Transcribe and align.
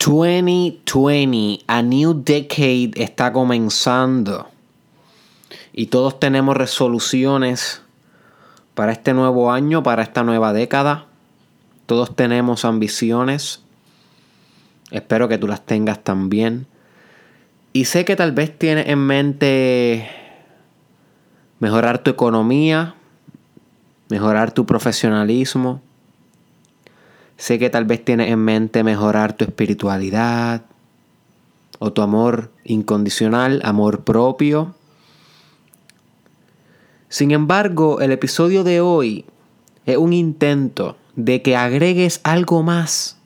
2020, 0.00 1.64
a 1.66 1.82
new 1.82 2.14
decade 2.14 2.92
está 2.96 3.32
comenzando. 3.34 4.48
Y 5.74 5.86
todos 5.86 6.18
tenemos 6.18 6.56
resoluciones 6.56 7.82
para 8.74 8.92
este 8.92 9.12
nuevo 9.12 9.52
año, 9.52 9.82
para 9.82 10.02
esta 10.02 10.22
nueva 10.22 10.54
década. 10.54 11.04
Todos 11.84 12.16
tenemos 12.16 12.64
ambiciones. 12.64 13.60
Espero 14.90 15.28
que 15.28 15.36
tú 15.36 15.46
las 15.46 15.66
tengas 15.66 16.02
también. 16.02 16.66
Y 17.74 17.84
sé 17.84 18.06
que 18.06 18.16
tal 18.16 18.32
vez 18.32 18.58
tienes 18.58 18.88
en 18.88 19.00
mente 19.00 20.10
mejorar 21.58 21.98
tu 21.98 22.10
economía, 22.10 22.94
mejorar 24.08 24.52
tu 24.52 24.64
profesionalismo. 24.64 25.82
Sé 27.40 27.58
que 27.58 27.70
tal 27.70 27.86
vez 27.86 28.04
tienes 28.04 28.30
en 28.30 28.38
mente 28.40 28.84
mejorar 28.84 29.32
tu 29.32 29.46
espiritualidad 29.46 30.60
o 31.78 31.90
tu 31.90 32.02
amor 32.02 32.50
incondicional, 32.64 33.62
amor 33.64 34.04
propio. 34.04 34.74
Sin 37.08 37.30
embargo, 37.30 38.02
el 38.02 38.12
episodio 38.12 38.62
de 38.62 38.82
hoy 38.82 39.24
es 39.86 39.96
un 39.96 40.12
intento 40.12 40.98
de 41.16 41.40
que 41.40 41.56
agregues 41.56 42.20
algo 42.24 42.62
más 42.62 43.16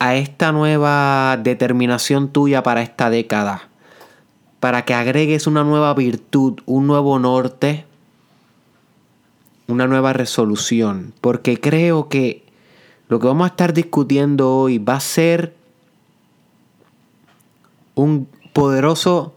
a 0.00 0.16
esta 0.16 0.52
nueva 0.52 1.38
determinación 1.42 2.28
tuya 2.28 2.62
para 2.62 2.82
esta 2.82 3.08
década. 3.08 3.70
Para 4.60 4.84
que 4.84 4.92
agregues 4.92 5.46
una 5.46 5.64
nueva 5.64 5.94
virtud, 5.94 6.60
un 6.66 6.86
nuevo 6.86 7.18
norte, 7.18 7.86
una 9.66 9.86
nueva 9.86 10.12
resolución. 10.12 11.14
Porque 11.22 11.58
creo 11.58 12.10
que 12.10 12.49
lo 13.10 13.18
que 13.18 13.26
vamos 13.26 13.44
a 13.44 13.48
estar 13.48 13.74
discutiendo 13.74 14.56
hoy 14.56 14.78
va 14.78 14.94
a 14.94 15.00
ser 15.00 15.52
un 17.96 18.28
poderoso 18.52 19.34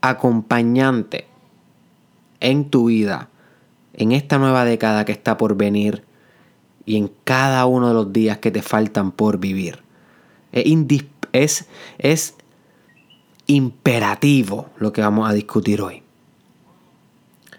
acompañante 0.00 1.26
en 2.40 2.70
tu 2.70 2.86
vida, 2.86 3.28
en 3.92 4.12
esta 4.12 4.38
nueva 4.38 4.64
década 4.64 5.04
que 5.04 5.12
está 5.12 5.36
por 5.36 5.56
venir 5.56 6.04
y 6.86 6.96
en 6.96 7.12
cada 7.24 7.66
uno 7.66 7.88
de 7.88 7.94
los 7.94 8.14
días 8.14 8.38
que 8.38 8.50
te 8.50 8.62
faltan 8.62 9.12
por 9.12 9.38
vivir. 9.38 9.82
Es, 10.50 11.66
imperativo 13.46 14.70
lo 14.78 14.94
que 14.94 15.02
vamos 15.02 15.28
a 15.28 15.34
discutir 15.34 15.82
hoy. 15.82 16.02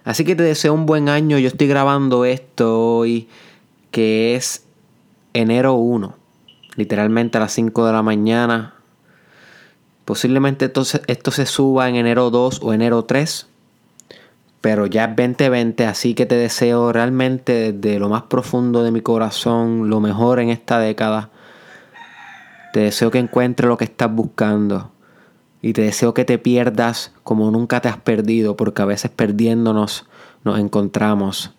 Así 0.04 0.26
que 0.26 0.36
te 0.36 0.42
deseo 0.42 0.74
un 0.74 0.88
buen 0.88 1.10
año. 1.10 1.38
Yo 1.38 1.48
estoy 1.48 1.68
grabando 1.68 2.26
esto 2.26 2.96
hoy, 2.98 3.28
que 3.92 4.36
es 4.36 4.66
enero 5.34 5.74
1, 5.74 6.16
literalmente 6.76 7.38
a 7.38 7.42
las 7.42 7.54
5 7.54 7.86
de 7.86 7.94
la 7.94 8.02
mañana. 8.02 8.76
Posiblemente 10.06 10.66
entonces 10.66 11.02
esto 11.08 11.32
se 11.32 11.46
suba 11.46 11.90
en 11.90 11.96
enero 11.96 12.30
2 12.30 12.60
o 12.62 12.74
enero 12.74 13.06
3 13.06 13.48
pero 14.64 14.86
ya 14.86 15.04
es 15.04 15.10
2020, 15.10 15.86
así 15.88 16.14
que 16.14 16.26
te 16.26 16.36
deseo 16.38 16.94
realmente 16.94 17.74
desde 17.74 18.00
lo 18.00 18.08
más 18.08 18.24
profundo 18.24 18.82
de 18.82 18.92
mi 18.92 19.02
corazón 19.02 19.90
lo 19.90 20.00
mejor 20.00 20.40
en 20.40 20.50
esta 20.50 20.80
década. 20.80 21.32
Te 22.72 22.80
deseo 22.80 23.12
que 23.12 23.20
encuentres 23.20 23.68
lo 23.68 23.76
que 23.76 23.84
estás 23.84 24.10
buscando 24.10 24.90
y 25.62 25.74
te 25.74 25.82
deseo 25.82 26.14
que 26.14 26.24
te 26.24 26.38
pierdas 26.38 27.12
como 27.24 27.52
nunca 27.52 27.82
te 27.82 27.90
has 27.90 27.98
perdido, 27.98 28.56
porque 28.56 28.82
a 28.82 28.86
veces 28.86 29.12
perdiéndonos 29.12 30.06
nos 30.46 30.58
encontramos 30.58 31.52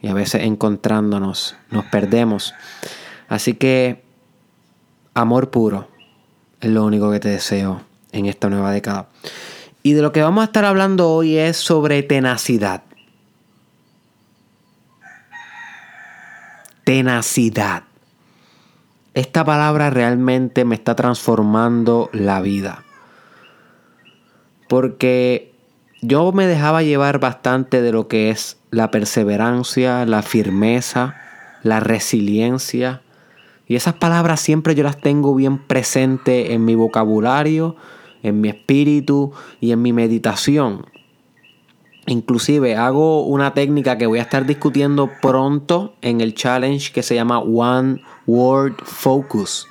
y 0.00 0.08
a 0.08 0.14
veces 0.14 0.44
encontrándonos 0.44 1.56
nos 1.70 1.84
perdemos. 1.84 2.54
Así 3.28 3.54
que 3.54 4.02
amor 5.14 5.50
puro 5.50 5.88
es 6.60 6.70
lo 6.70 6.84
único 6.84 7.10
que 7.10 7.20
te 7.20 7.28
deseo 7.28 7.82
en 8.12 8.26
esta 8.26 8.48
nueva 8.48 8.70
década. 8.72 9.08
Y 9.82 9.92
de 9.92 10.02
lo 10.02 10.12
que 10.12 10.22
vamos 10.22 10.42
a 10.42 10.46
estar 10.46 10.64
hablando 10.64 11.10
hoy 11.10 11.36
es 11.36 11.56
sobre 11.56 12.02
tenacidad. 12.02 12.82
Tenacidad. 16.84 17.84
Esta 19.14 19.44
palabra 19.44 19.90
realmente 19.90 20.64
me 20.64 20.74
está 20.74 20.94
transformando 20.94 22.10
la 22.12 22.40
vida. 22.40 22.84
Porque 24.68 25.52
yo 26.02 26.32
me 26.32 26.46
dejaba 26.46 26.82
llevar 26.82 27.18
bastante 27.18 27.80
de 27.80 27.92
lo 27.92 28.08
que 28.08 28.30
es 28.30 28.58
la 28.70 28.90
perseverancia, 28.90 30.04
la 30.04 30.22
firmeza, 30.22 31.16
la 31.62 31.80
resiliencia. 31.80 33.02
Y 33.66 33.76
esas 33.76 33.94
palabras 33.94 34.40
siempre 34.40 34.74
yo 34.74 34.84
las 34.84 35.00
tengo 35.00 35.34
bien 35.34 35.58
presentes 35.58 36.50
en 36.50 36.64
mi 36.64 36.74
vocabulario 36.74 37.76
en 38.22 38.40
mi 38.40 38.48
espíritu 38.48 39.32
y 39.60 39.72
en 39.72 39.82
mi 39.82 39.92
meditación. 39.92 40.86
Inclusive 42.06 42.76
hago 42.76 43.24
una 43.24 43.52
técnica 43.54 43.98
que 43.98 44.06
voy 44.06 44.20
a 44.20 44.22
estar 44.22 44.46
discutiendo 44.46 45.10
pronto 45.20 45.94
en 46.02 46.20
el 46.20 46.34
challenge 46.34 46.92
que 46.92 47.02
se 47.02 47.14
llama 47.14 47.40
One 47.40 48.02
Word 48.26 48.76
Focus. 48.84 49.66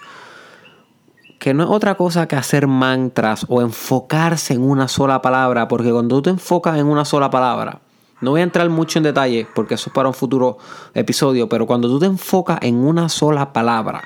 Que 1.39 1.53
no 1.53 1.63
es 1.63 1.69
otra 1.69 1.95
cosa 1.95 2.27
que 2.27 2.35
hacer 2.35 2.67
mantras 2.67 3.45
o 3.49 3.61
enfocarse 3.61 4.53
en 4.53 4.63
una 4.63 4.87
sola 4.87 5.21
palabra. 5.21 5.67
Porque 5.67 5.91
cuando 5.91 6.17
tú 6.17 6.21
te 6.23 6.29
enfocas 6.31 6.77
en 6.77 6.87
una 6.87 7.05
sola 7.05 7.29
palabra, 7.29 7.81
no 8.21 8.31
voy 8.31 8.41
a 8.41 8.43
entrar 8.43 8.69
mucho 8.69 8.99
en 8.99 9.03
detalle 9.03 9.47
porque 9.53 9.73
eso 9.73 9.89
es 9.89 9.93
para 9.93 10.07
un 10.07 10.13
futuro 10.13 10.57
episodio. 10.93 11.49
Pero 11.49 11.67
cuando 11.67 11.87
tú 11.87 11.99
te 11.99 12.05
enfocas 12.05 12.59
en 12.61 12.75
una 12.75 13.09
sola 13.09 13.51
palabra, 13.51 14.03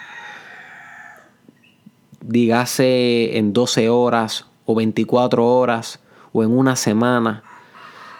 dígase 2.21 3.37
en 3.37 3.53
12 3.53 3.89
horas 3.89 4.45
o 4.65 4.75
24 4.75 5.45
horas 5.45 5.99
o 6.33 6.43
en 6.43 6.57
una 6.57 6.75
semana, 6.75 7.43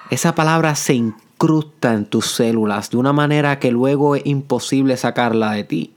esa 0.09 0.35
palabra 0.35 0.75
se 0.75 0.93
incrusta 0.93 1.93
en 1.93 2.05
tus 2.05 2.31
células 2.31 2.89
de 2.91 2.97
una 2.97 3.13
manera 3.13 3.59
que 3.59 3.71
luego 3.71 4.15
es 4.15 4.25
imposible 4.25 4.95
sacarla 4.97 5.51
de 5.51 5.63
ti. 5.63 5.93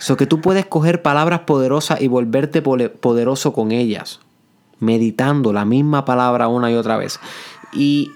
So 0.00 0.16
que 0.16 0.26
tú 0.26 0.40
puedes 0.40 0.64
coger 0.66 1.02
palabras 1.02 1.40
poderosas 1.40 2.00
y 2.00 2.06
volverte 2.06 2.62
poderoso 2.62 3.52
con 3.52 3.72
ellas, 3.72 4.20
meditando 4.80 5.52
la 5.52 5.64
misma 5.64 6.04
palabra 6.04 6.48
una 6.48 6.70
y 6.70 6.74
otra 6.74 6.96
vez. 6.96 7.20
Y 7.72 8.12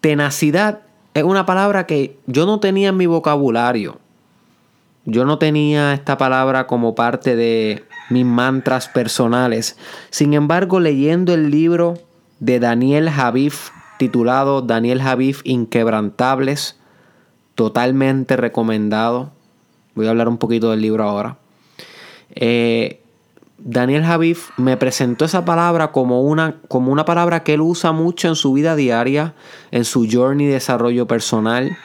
tenacidad 0.00 0.80
es 1.14 1.24
una 1.24 1.46
palabra 1.46 1.86
que 1.86 2.18
yo 2.26 2.46
no 2.46 2.60
tenía 2.60 2.88
en 2.88 2.96
mi 2.96 3.06
vocabulario. 3.06 3.98
Yo 5.04 5.24
no 5.24 5.38
tenía 5.38 5.92
esta 5.92 6.16
palabra 6.16 6.66
como 6.66 6.94
parte 6.94 7.34
de 7.36 7.84
mis 8.08 8.24
mantras 8.24 8.88
personales. 8.88 9.76
Sin 10.10 10.32
embargo, 10.34 10.80
leyendo 10.80 11.34
el 11.34 11.50
libro 11.50 11.98
de 12.38 12.60
Daniel 12.60 13.10
Javif 13.10 13.70
titulado 13.98 14.62
Daniel 14.62 15.02
Javif 15.02 15.42
Inquebrantables, 15.44 16.78
totalmente 17.54 18.36
recomendado. 18.36 19.32
Voy 19.94 20.06
a 20.06 20.10
hablar 20.10 20.28
un 20.28 20.38
poquito 20.38 20.70
del 20.70 20.80
libro 20.80 21.04
ahora. 21.04 21.38
Eh, 22.34 23.01
Daniel 23.64 24.02
Javif 24.04 24.50
me 24.56 24.76
presentó 24.76 25.24
esa 25.24 25.44
palabra 25.44 25.92
como 25.92 26.22
una, 26.22 26.56
como 26.66 26.90
una 26.90 27.04
palabra 27.04 27.44
que 27.44 27.54
él 27.54 27.60
usa 27.60 27.92
mucho 27.92 28.26
en 28.26 28.34
su 28.34 28.52
vida 28.52 28.74
diaria, 28.74 29.34
en 29.70 29.84
su 29.84 30.08
journey 30.10 30.46
de 30.46 30.54
desarrollo 30.54 31.06
personal 31.06 31.76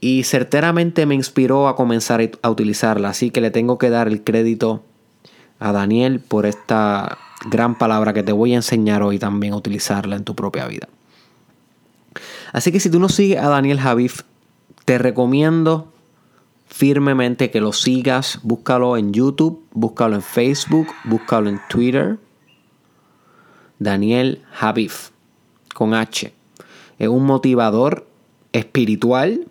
y 0.00 0.24
certeramente 0.24 1.06
me 1.06 1.14
inspiró 1.14 1.66
a 1.68 1.76
comenzar 1.76 2.30
a 2.42 2.50
utilizarla. 2.50 3.08
Así 3.08 3.30
que 3.30 3.40
le 3.40 3.50
tengo 3.50 3.78
que 3.78 3.90
dar 3.90 4.06
el 4.06 4.22
crédito 4.22 4.84
a 5.58 5.72
Daniel 5.72 6.20
por 6.20 6.46
esta 6.46 7.18
gran 7.46 7.76
palabra 7.76 8.12
que 8.12 8.22
te 8.22 8.32
voy 8.32 8.52
a 8.52 8.56
enseñar 8.56 9.02
hoy 9.02 9.18
también 9.18 9.54
a 9.54 9.56
utilizarla 9.56 10.16
en 10.16 10.24
tu 10.24 10.34
propia 10.34 10.66
vida. 10.66 10.88
Así 12.52 12.70
que 12.70 12.80
si 12.80 12.90
tú 12.90 12.98
no 12.98 13.08
sigues 13.08 13.38
a 13.38 13.48
Daniel 13.48 13.80
Javif, 13.80 14.22
te 14.84 14.98
recomiendo 14.98 15.92
firmemente 16.68 17.50
que 17.50 17.60
lo 17.60 17.72
sigas. 17.72 18.40
Búscalo 18.42 18.96
en 18.96 19.12
YouTube, 19.12 19.64
búscalo 19.72 20.14
en 20.14 20.22
Facebook, 20.22 20.88
búscalo 21.04 21.48
en 21.48 21.60
Twitter. 21.68 22.18
Daniel 23.78 24.42
Javif, 24.52 25.10
con 25.74 25.94
H. 25.94 26.32
Es 26.98 27.08
un 27.08 27.24
motivador 27.24 28.06
espiritual 28.52 29.46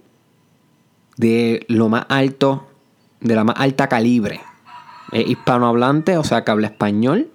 de 1.16 1.66
lo 1.68 1.90
más 1.90 2.06
alto, 2.10 2.68
de 3.22 3.36
la 3.36 3.44
más 3.44 3.56
alta 3.58 3.88
calibre. 3.88 4.42
Es 5.12 5.28
hispanohablante, 5.28 6.18
o 6.18 6.24
sea 6.24 6.44
que 6.44 6.52
habla 6.52 6.68
español. 6.68 7.30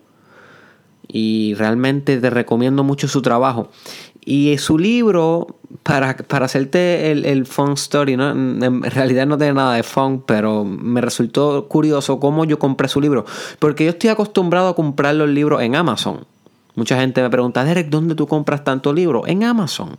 Y 1.09 1.55
realmente 1.55 2.19
te 2.19 2.31
recomiendo 2.31 2.85
mucho 2.85 3.09
su 3.09 3.23
trabajo. 3.23 3.71
Y 4.25 4.57
su 4.59 4.79
libro, 4.79 5.57
para, 5.83 6.17
para 6.17 6.45
hacerte 6.45 7.11
el, 7.11 7.25
el 7.25 7.45
fun 7.47 7.73
story, 7.73 8.17
¿no? 8.17 8.31
en 8.31 8.83
realidad 8.83 9.27
no 9.27 9.37
tiene 9.37 9.55
nada 9.55 9.75
de 9.75 9.83
fun, 9.83 10.23
pero 10.23 10.65
me 10.65 11.01
resultó 11.01 11.67
curioso 11.69 12.21
cómo 12.21 12.45
yo 12.45 12.59
compré 12.59 12.89
su 12.89 13.01
libro. 13.01 13.25
Porque 13.59 13.85
yo 13.85 13.91
estoy 13.91 14.11
acostumbrado 14.11 14.69
a 14.69 14.77
comprar 14.77 15.17
los 15.17 15.29
libros 15.29 15.61
en 15.63 15.75
Amazon. 15.75 16.25
Mucha 16.75 16.99
gente 16.99 17.21
me 17.21 17.31
pregunta, 17.31 17.65
Derek, 17.65 17.89
¿dónde 17.89 18.15
tú 18.15 18.27
compras 18.27 18.65
tanto 18.65 18.93
libro? 18.93 19.27
En 19.27 19.45
Amazon. 19.45 19.97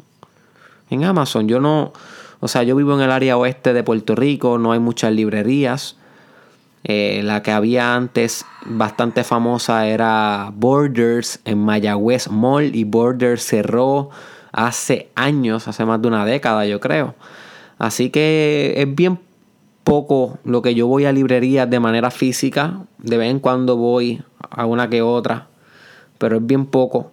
En 0.90 1.04
Amazon. 1.04 1.48
Yo 1.48 1.60
no, 1.60 1.94
O 2.40 2.48
sea, 2.48 2.64
yo 2.64 2.76
vivo 2.76 2.96
en 2.96 3.02
el 3.02 3.12
área 3.12 3.38
oeste 3.38 3.74
de 3.74 3.84
Puerto 3.84 4.16
Rico, 4.16 4.58
no 4.58 4.72
hay 4.72 4.80
muchas 4.80 5.12
librerías. 5.14 5.98
Eh, 6.86 7.22
la 7.24 7.42
que 7.42 7.52
había 7.52 7.96
antes 7.96 8.46
bastante 8.66 9.24
famosa 9.24 9.88
era 9.88 10.52
Borders 10.54 11.40
en 11.46 11.60
Mayagüez 11.60 12.30
Mall 12.30 12.76
y 12.76 12.84
Borders 12.84 13.44
cerró 13.44 14.10
hace 14.52 15.10
años, 15.16 15.68
hace 15.68 15.86
más 15.86 16.02
de 16.02 16.08
una 16.10 16.26
década 16.26 16.66
yo 16.66 16.80
creo. 16.80 17.16
Así 17.78 18.10
que 18.10 18.76
es 18.78 18.96
bien 18.96 19.20
poco 19.84 20.40
lo 20.44 20.62
que 20.62 20.76
yo 20.76 20.88
voy 20.88 21.06
a 21.06 21.12
librerías 21.12 21.70
de 21.70 21.80
manera 21.80 22.12
física. 22.12 22.86
De 23.00 23.18
vez 23.18 23.30
en 23.32 23.40
cuando 23.40 23.78
voy 23.78 24.22
a 24.50 24.66
una 24.66 24.90
que 24.90 25.02
otra, 25.02 25.48
pero 26.18 26.38
es 26.38 26.46
bien 26.46 26.66
poco. 26.66 27.10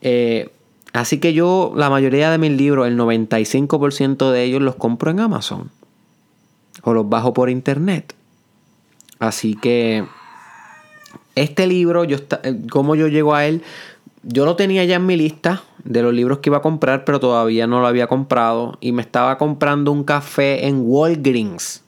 Eh, 0.00 0.50
así 0.92 1.18
que 1.18 1.32
yo, 1.32 1.72
la 1.76 1.90
mayoría 1.90 2.30
de 2.30 2.38
mis 2.38 2.52
libros, 2.52 2.86
el 2.86 2.98
95% 2.98 4.30
de 4.30 4.44
ellos 4.44 4.62
los 4.62 4.74
compro 4.74 5.10
en 5.10 5.20
Amazon 5.20 5.70
o 6.82 6.92
los 6.92 7.08
bajo 7.08 7.32
por 7.32 7.50
internet. 7.50 8.14
Así 9.18 9.54
que 9.54 10.04
este 11.34 11.66
libro, 11.66 12.04
yo 12.04 12.18
eh, 12.42 12.60
cómo 12.70 12.94
yo 12.94 13.08
llego 13.08 13.34
a 13.34 13.46
él, 13.46 13.62
yo 14.22 14.44
lo 14.44 14.56
tenía 14.56 14.84
ya 14.84 14.96
en 14.96 15.06
mi 15.06 15.16
lista 15.16 15.62
de 15.84 16.02
los 16.02 16.12
libros 16.12 16.38
que 16.38 16.50
iba 16.50 16.58
a 16.58 16.62
comprar, 16.62 17.04
pero 17.04 17.20
todavía 17.20 17.66
no 17.66 17.80
lo 17.80 17.86
había 17.86 18.06
comprado. 18.06 18.76
Y 18.80 18.92
me 18.92 19.02
estaba 19.02 19.38
comprando 19.38 19.92
un 19.92 20.04
café 20.04 20.66
en 20.66 20.82
Walgreens. 20.84 21.82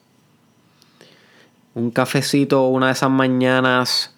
Un 1.74 1.90
cafecito 1.90 2.66
una 2.68 2.86
de 2.86 2.92
esas 2.92 3.10
mañanas 3.10 4.14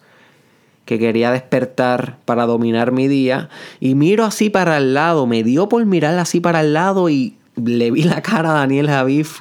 que 0.85 0.99
quería 0.99 1.31
despertar 1.31 2.17
para 2.25 2.45
dominar 2.45 2.91
mi 2.91 3.07
día. 3.07 3.49
Y 3.79 3.95
miro 3.95 4.25
así 4.25 4.49
para 4.49 4.77
el 4.77 4.93
lado. 4.93 5.27
Me 5.27 5.43
dio 5.43 5.69
por 5.69 5.85
mirar 5.85 6.17
así 6.19 6.39
para 6.39 6.61
el 6.61 6.73
lado 6.73 7.09
y 7.09 7.35
le 7.55 7.91
vi 7.91 8.03
la 8.03 8.21
cara 8.21 8.51
a 8.51 8.59
Daniel 8.59 8.87
Javif 8.87 9.39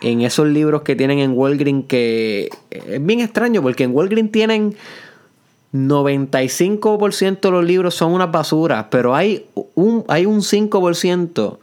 en 0.00 0.22
esos 0.22 0.46
libros 0.46 0.82
que 0.82 0.96
tienen 0.96 1.18
en 1.18 1.32
Walgreens 1.36 1.86
que 1.86 2.48
es 2.70 3.04
bien 3.04 3.20
extraño 3.20 3.62
porque 3.62 3.84
en 3.84 3.94
Walgreens 3.94 4.32
tienen 4.32 4.76
95% 5.74 7.40
de 7.40 7.50
los 7.50 7.64
libros 7.64 7.96
son 7.96 8.12
unas 8.12 8.30
basuras, 8.30 8.86
pero 8.90 9.16
hay 9.16 9.46
un, 9.74 10.04
hay 10.06 10.24
un 10.24 10.40
5% 10.40 11.58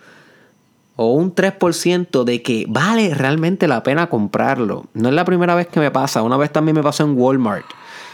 o 0.97 1.13
un 1.13 1.33
3% 1.33 2.23
de 2.25 2.41
que 2.41 2.65
vale 2.67 3.13
realmente 3.13 3.69
la 3.69 3.83
pena 3.83 4.09
comprarlo. 4.09 4.85
No 4.93 5.07
es 5.07 5.15
la 5.15 5.23
primera 5.23 5.55
vez 5.55 5.67
que 5.67 5.79
me 5.79 5.91
pasa, 5.91 6.23
una 6.23 6.35
vez 6.35 6.51
también 6.51 6.75
me 6.75 6.83
pasó 6.83 7.03
en 7.03 7.17
Walmart 7.17 7.65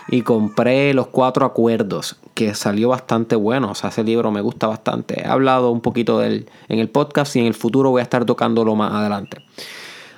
y 0.10 0.22
compré 0.22 0.94
Los 0.94 1.08
Cuatro 1.08 1.46
Acuerdos, 1.46 2.18
que 2.36 2.54
salió 2.54 2.90
bastante 2.90 3.36
bueno, 3.36 3.72
o 3.72 3.76
sea, 3.76 3.90
ese 3.90 4.04
libro 4.04 4.32
me 4.32 4.42
gusta 4.42 4.68
bastante. 4.68 5.22
He 5.22 5.28
hablado 5.28 5.72
un 5.72 5.82
poquito 5.82 6.20
de 6.20 6.46
en 6.70 6.80
el 6.80 6.90
podcast 6.90 7.36
y 7.36 7.40
en 7.40 7.48
el 7.48 7.56
futuro 7.56 7.90
voy 7.90 8.02
a 8.02 8.04
estar 8.04 8.24
tocándolo 8.24 8.76
más 8.76 8.94
adelante. 8.94 9.42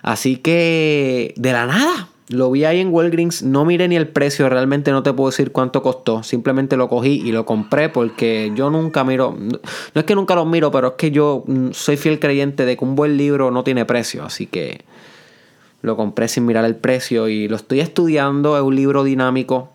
Así 0.01 0.37
que, 0.37 1.33
de 1.37 1.51
la 1.51 1.65
nada, 1.65 2.09
lo 2.29 2.51
vi 2.51 2.63
ahí 2.63 2.79
en 2.79 2.93
Walgreens, 2.93 3.41
no 3.41 3.65
miré 3.65 3.87
ni 3.87 3.95
el 3.95 4.07
precio, 4.07 4.47
realmente 4.49 4.91
no 4.91 5.01
te 5.01 5.11
puedo 5.13 5.31
decir 5.31 5.51
cuánto 5.51 5.81
costó. 5.81 6.21
Simplemente 6.21 6.77
lo 6.77 6.87
cogí 6.87 7.21
y 7.25 7.31
lo 7.31 7.45
compré 7.45 7.89
porque 7.89 8.51
yo 8.55 8.69
nunca 8.69 9.03
miro, 9.03 9.35
no 9.39 9.59
es 9.95 10.03
que 10.03 10.15
nunca 10.15 10.35
lo 10.35 10.45
miro, 10.45 10.71
pero 10.71 10.89
es 10.89 10.93
que 10.93 11.09
yo 11.09 11.43
mm, 11.47 11.69
soy 11.71 11.97
fiel 11.97 12.19
creyente 12.19 12.65
de 12.65 12.77
que 12.77 12.85
un 12.85 12.95
buen 12.95 13.17
libro 13.17 13.49
no 13.49 13.63
tiene 13.63 13.83
precio. 13.85 14.23
Así 14.23 14.45
que 14.45 14.81
lo 15.81 15.97
compré 15.97 16.27
sin 16.27 16.45
mirar 16.45 16.65
el 16.65 16.75
precio 16.75 17.27
y 17.29 17.47
lo 17.47 17.55
estoy 17.55 17.79
estudiando. 17.79 18.55
Es 18.57 18.63
un 18.63 18.75
libro 18.75 19.03
dinámico 19.03 19.69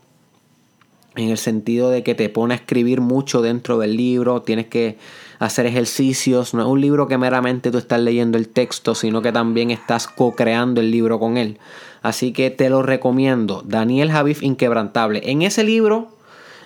en 1.16 1.30
el 1.30 1.38
sentido 1.38 1.90
de 1.90 2.02
que 2.02 2.14
te 2.14 2.28
pone 2.28 2.54
a 2.54 2.56
escribir 2.56 3.00
mucho 3.00 3.42
dentro 3.42 3.78
del 3.78 3.96
libro, 3.96 4.42
tienes 4.42 4.66
que 4.66 4.96
hacer 5.46 5.66
ejercicios, 5.66 6.54
no 6.54 6.62
es 6.62 6.68
un 6.68 6.80
libro 6.80 7.06
que 7.06 7.18
meramente 7.18 7.70
tú 7.70 7.78
estás 7.78 8.00
leyendo 8.00 8.38
el 8.38 8.48
texto, 8.48 8.94
sino 8.94 9.22
que 9.22 9.32
también 9.32 9.70
estás 9.70 10.08
co-creando 10.08 10.80
el 10.80 10.90
libro 10.90 11.18
con 11.18 11.36
él. 11.36 11.58
Así 12.02 12.32
que 12.32 12.50
te 12.50 12.68
lo 12.70 12.82
recomiendo, 12.82 13.62
Daniel 13.64 14.10
Javif 14.10 14.42
Inquebrantable. 14.42 15.22
En 15.24 15.42
ese 15.42 15.64
libro, 15.64 16.08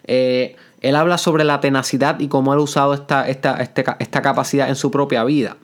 eh, 0.04 0.56
él 0.80 0.96
habla 0.96 1.18
sobre 1.18 1.44
la 1.44 1.60
tenacidad 1.60 2.18
y 2.20 2.28
cómo 2.28 2.52
ha 2.52 2.60
usado 2.60 2.94
esta, 2.94 3.28
esta, 3.28 3.56
este 3.56 3.84
esta 3.98 4.22
capacidad 4.22 4.68
en 4.68 4.76
su 4.76 4.90
propia 4.90 5.24
vida. 5.24 5.56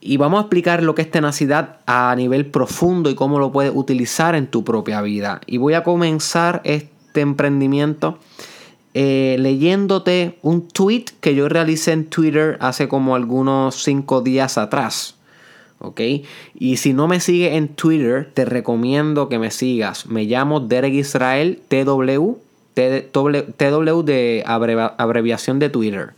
Y 0.00 0.16
vamos 0.16 0.38
a 0.38 0.42
explicar 0.42 0.82
lo 0.82 0.94
que 0.94 1.02
es 1.02 1.10
tenacidad 1.10 1.78
a 1.86 2.12
nivel 2.16 2.46
profundo 2.46 3.08
y 3.08 3.14
cómo 3.14 3.38
lo 3.38 3.52
puedes 3.52 3.72
utilizar 3.74 4.34
en 4.34 4.48
tu 4.48 4.64
propia 4.64 5.00
vida. 5.00 5.40
Y 5.46 5.58
voy 5.58 5.74
a 5.74 5.84
comenzar 5.84 6.60
este 6.64 7.20
emprendimiento 7.20 8.18
eh, 8.94 9.36
leyéndote 9.38 10.38
un 10.42 10.68
tweet 10.68 11.06
que 11.20 11.34
yo 11.34 11.48
realicé 11.48 11.92
en 11.92 12.06
Twitter 12.06 12.58
hace 12.60 12.88
como 12.88 13.14
algunos 13.14 13.82
cinco 13.82 14.20
días 14.20 14.58
atrás. 14.58 15.16
¿Ok? 15.78 16.00
Y 16.54 16.76
si 16.76 16.92
no 16.92 17.08
me 17.08 17.18
sigue 17.18 17.56
en 17.56 17.68
Twitter, 17.68 18.30
te 18.32 18.44
recomiendo 18.44 19.28
que 19.28 19.38
me 19.38 19.50
sigas. 19.50 20.06
Me 20.06 20.24
llamo 20.24 20.60
Derek 20.60 20.94
Israel 20.94 21.60
TW, 21.68 22.36
TW 22.74 24.02
de 24.02 24.44
abreviación 24.46 25.58
de 25.58 25.70
Twitter. 25.70 26.10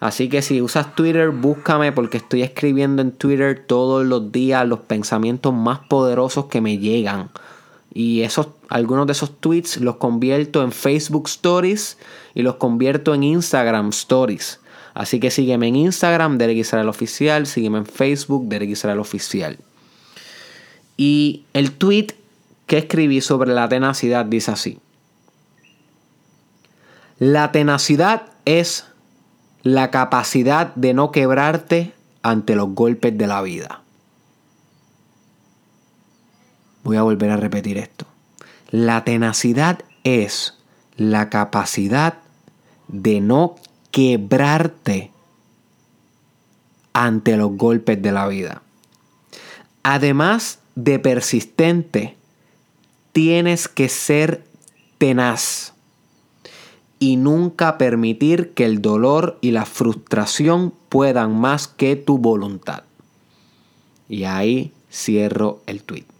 Así 0.00 0.28
que 0.28 0.42
si 0.42 0.60
usas 0.60 0.94
Twitter, 0.94 1.30
búscame 1.30 1.92
porque 1.92 2.18
estoy 2.18 2.42
escribiendo 2.42 3.00
en 3.00 3.12
Twitter 3.12 3.64
todos 3.66 4.04
los 4.04 4.32
días 4.32 4.68
los 4.68 4.80
pensamientos 4.80 5.54
más 5.54 5.78
poderosos 5.78 6.44
que 6.46 6.60
me 6.60 6.76
llegan. 6.76 7.30
Y 7.94 8.22
esos, 8.22 8.48
algunos 8.68 9.06
de 9.06 9.12
esos 9.12 9.40
tweets 9.40 9.78
los 9.78 9.96
convierto 9.96 10.62
en 10.62 10.72
Facebook 10.72 11.28
Stories 11.28 11.96
y 12.34 12.42
los 12.42 12.56
convierto 12.56 13.14
en 13.14 13.22
Instagram 13.22 13.90
Stories. 13.90 14.58
Así 14.94 15.20
que 15.20 15.30
sígueme 15.30 15.68
en 15.68 15.76
Instagram, 15.76 16.36
Derek 16.36 16.58
Israel 16.58 16.88
Oficial, 16.88 17.46
sígueme 17.46 17.78
en 17.78 17.86
Facebook, 17.86 18.48
Derek 18.48 18.70
Israel 18.70 18.98
Oficial. 18.98 19.58
Y 20.96 21.44
el 21.52 21.72
tweet 21.72 22.08
que 22.66 22.78
escribí 22.78 23.20
sobre 23.20 23.52
la 23.52 23.68
tenacidad 23.68 24.24
dice 24.24 24.50
así. 24.50 24.78
La 27.18 27.52
tenacidad 27.52 28.32
es 28.44 28.86
la 29.62 29.90
capacidad 29.90 30.74
de 30.74 30.94
no 30.94 31.12
quebrarte 31.12 31.92
ante 32.22 32.56
los 32.56 32.70
golpes 32.70 33.16
de 33.16 33.26
la 33.26 33.40
vida. 33.42 33.83
Voy 36.84 36.98
a 36.98 37.02
volver 37.02 37.30
a 37.30 37.36
repetir 37.36 37.78
esto. 37.78 38.06
La 38.70 39.04
tenacidad 39.04 39.80
es 40.04 40.54
la 40.96 41.30
capacidad 41.30 42.18
de 42.88 43.20
no 43.20 43.56
quebrarte 43.90 45.10
ante 46.92 47.36
los 47.36 47.56
golpes 47.56 48.00
de 48.00 48.12
la 48.12 48.28
vida. 48.28 48.62
Además 49.82 50.60
de 50.74 50.98
persistente, 50.98 52.16
tienes 53.12 53.68
que 53.68 53.88
ser 53.88 54.44
tenaz 54.98 55.72
y 56.98 57.16
nunca 57.16 57.78
permitir 57.78 58.52
que 58.52 58.64
el 58.64 58.80
dolor 58.80 59.38
y 59.40 59.50
la 59.50 59.66
frustración 59.66 60.72
puedan 60.88 61.38
más 61.38 61.66
que 61.68 61.96
tu 61.96 62.18
voluntad. 62.18 62.84
Y 64.08 64.24
ahí 64.24 64.72
cierro 64.90 65.62
el 65.66 65.82
tweet. 65.82 66.13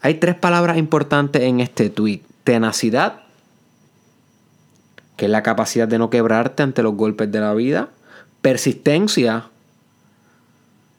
Hay 0.00 0.14
tres 0.14 0.36
palabras 0.36 0.76
importantes 0.76 1.42
en 1.42 1.60
este 1.60 1.90
tweet. 1.90 2.22
Tenacidad, 2.44 3.22
que 5.16 5.24
es 5.24 5.30
la 5.30 5.42
capacidad 5.42 5.88
de 5.88 5.98
no 5.98 6.08
quebrarte 6.08 6.62
ante 6.62 6.82
los 6.82 6.94
golpes 6.94 7.30
de 7.32 7.40
la 7.40 7.52
vida. 7.54 7.90
Persistencia, 8.40 9.46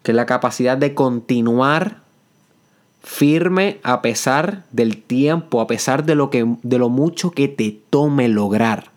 que 0.04 0.12
es 0.12 0.16
la 0.16 0.26
capacidad 0.26 0.78
de 0.78 0.94
continuar 0.94 2.02
firme 3.02 3.80
a 3.84 4.02
pesar 4.02 4.66
del 4.72 5.02
tiempo, 5.02 5.62
a 5.62 5.68
pesar 5.68 6.04
de 6.04 6.16
lo, 6.16 6.30
que, 6.30 6.46
de 6.64 6.78
lo 6.78 6.90
mucho 6.90 7.32
que 7.32 7.48
te 7.48 7.80
tome 7.90 8.28
lograr 8.28 8.92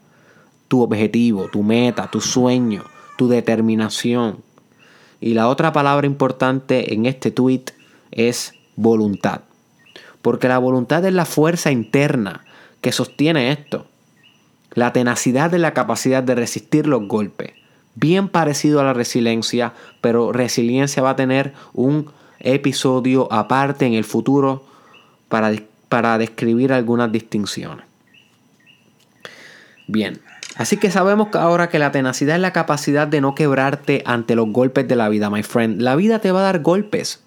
tu 0.67 0.83
objetivo, 0.83 1.49
tu 1.53 1.63
meta, 1.63 2.11
tu 2.11 2.21
sueño, 2.21 2.83
tu 3.17 3.29
determinación. 3.29 4.39
Y 5.21 5.35
la 5.35 5.47
otra 5.47 5.73
palabra 5.73 6.09
importante 6.09 6.93
en 6.93 7.07
este 7.07 7.31
tweet 7.31 7.67
es 8.11 8.55
voluntad 8.75 9.43
porque 10.23 10.49
la 10.49 10.59
voluntad 10.59 11.05
es 11.05 11.13
la 11.13 11.25
fuerza 11.25 11.71
interna 11.71 12.45
que 12.81 12.93
sostiene 12.93 13.53
esto. 13.53 13.87
La 14.75 14.93
tenacidad 14.93 15.53
es 15.53 15.61
la 15.61 15.75
capacidad 15.75 16.23
de 16.23 16.35
resistir 16.35 16.87
los 16.87 17.07
golpes. 17.07 17.53
Bien 17.95 18.29
parecido 18.29 18.81
a 18.81 18.85
la 18.85 18.95
resiliencia, 18.95 19.75
pero 20.01 20.33
resiliencia 20.33 21.03
va 21.03 21.11
a 21.11 21.17
tener 21.17 21.53
un 21.75 22.11
episodio 22.41 23.31
aparte 23.31 23.87
en 23.87 23.95
el 23.95 24.05
futuro 24.05 24.65
para, 25.29 25.53
para 25.89 26.17
describir 26.17 26.73
algunas 26.73 27.13
distinciones. 27.13 27.85
Bien, 29.87 30.21
así 30.57 30.79
que 30.79 30.91
sabemos 30.91 31.35
ahora 31.35 31.69
que 31.69 31.79
la 31.79 31.93
tenacidad 31.93 32.37
es 32.37 32.43
la 32.43 32.53
capacidad 32.53 33.07
de 33.07 33.21
no 33.21 33.35
quebrarte 33.35 34.03
ante 34.07 34.35
los 34.37 34.49
golpes 34.51 34.89
de 34.89 34.97
la 34.97 35.09
vida, 35.11 35.29
my 35.29 35.43
friend. 35.43 35.83
La 35.83 35.97
vida 35.97 36.19
te 36.21 36.33
va 36.33 36.41
a 36.41 36.45
dar 36.45 36.61
golpes. 36.61 37.21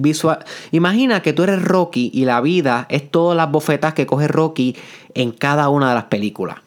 Visual. 0.00 0.44
Imagina 0.70 1.22
que 1.22 1.32
tú 1.32 1.42
eres 1.42 1.60
Rocky 1.60 2.10
y 2.14 2.24
la 2.24 2.40
vida 2.40 2.86
es 2.88 3.10
todas 3.10 3.36
las 3.36 3.50
bofetas 3.50 3.94
que 3.94 4.06
coge 4.06 4.28
Rocky 4.28 4.76
en 5.14 5.32
cada 5.32 5.68
una 5.70 5.88
de 5.88 5.96
las 5.96 6.04
películas. 6.04 6.58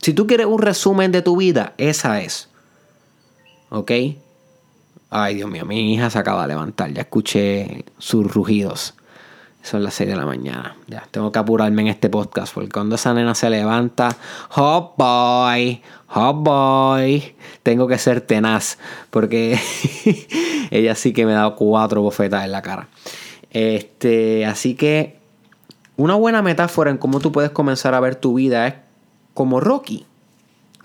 Si 0.00 0.14
tú 0.14 0.28
quieres 0.28 0.46
un 0.46 0.60
resumen 0.60 1.10
de 1.10 1.22
tu 1.22 1.36
vida, 1.36 1.74
esa 1.78 2.20
es. 2.22 2.48
¿Ok? 3.70 3.90
Ay, 5.10 5.34
Dios 5.34 5.50
mío, 5.50 5.64
mi 5.64 5.92
hija 5.92 6.10
se 6.10 6.18
acaba 6.18 6.42
de 6.42 6.48
levantar. 6.48 6.92
Ya 6.92 7.02
escuché 7.02 7.84
sus 7.98 8.32
rugidos. 8.32 8.94
Son 9.62 9.84
las 9.84 9.94
6 9.94 10.10
de 10.10 10.16
la 10.16 10.26
mañana. 10.26 10.76
Ya, 10.88 11.06
tengo 11.10 11.30
que 11.30 11.38
apurarme 11.38 11.82
en 11.82 11.88
este 11.88 12.10
podcast 12.10 12.52
porque 12.52 12.68
cuando 12.68 12.96
esa 12.96 13.14
nena 13.14 13.34
se 13.34 13.48
levanta, 13.48 14.16
hot 14.50 14.94
boy, 14.96 15.80
hot 16.08 16.36
boy, 16.36 17.34
tengo 17.62 17.86
que 17.86 17.98
ser 17.98 18.20
tenaz 18.20 18.78
porque 19.10 19.58
ella 20.70 20.94
sí 20.96 21.12
que 21.12 21.24
me 21.26 21.32
ha 21.32 21.36
dado 21.36 21.56
cuatro 21.56 22.02
bofetas 22.02 22.44
en 22.44 22.52
la 22.52 22.62
cara. 22.62 22.88
Este, 23.50 24.46
así 24.46 24.74
que 24.74 25.18
una 25.96 26.14
buena 26.14 26.42
metáfora 26.42 26.90
en 26.90 26.98
cómo 26.98 27.20
tú 27.20 27.30
puedes 27.30 27.50
comenzar 27.50 27.94
a 27.94 28.00
ver 28.00 28.16
tu 28.16 28.34
vida 28.34 28.66
es 28.66 28.74
como 29.34 29.60
Rocky. 29.60 30.06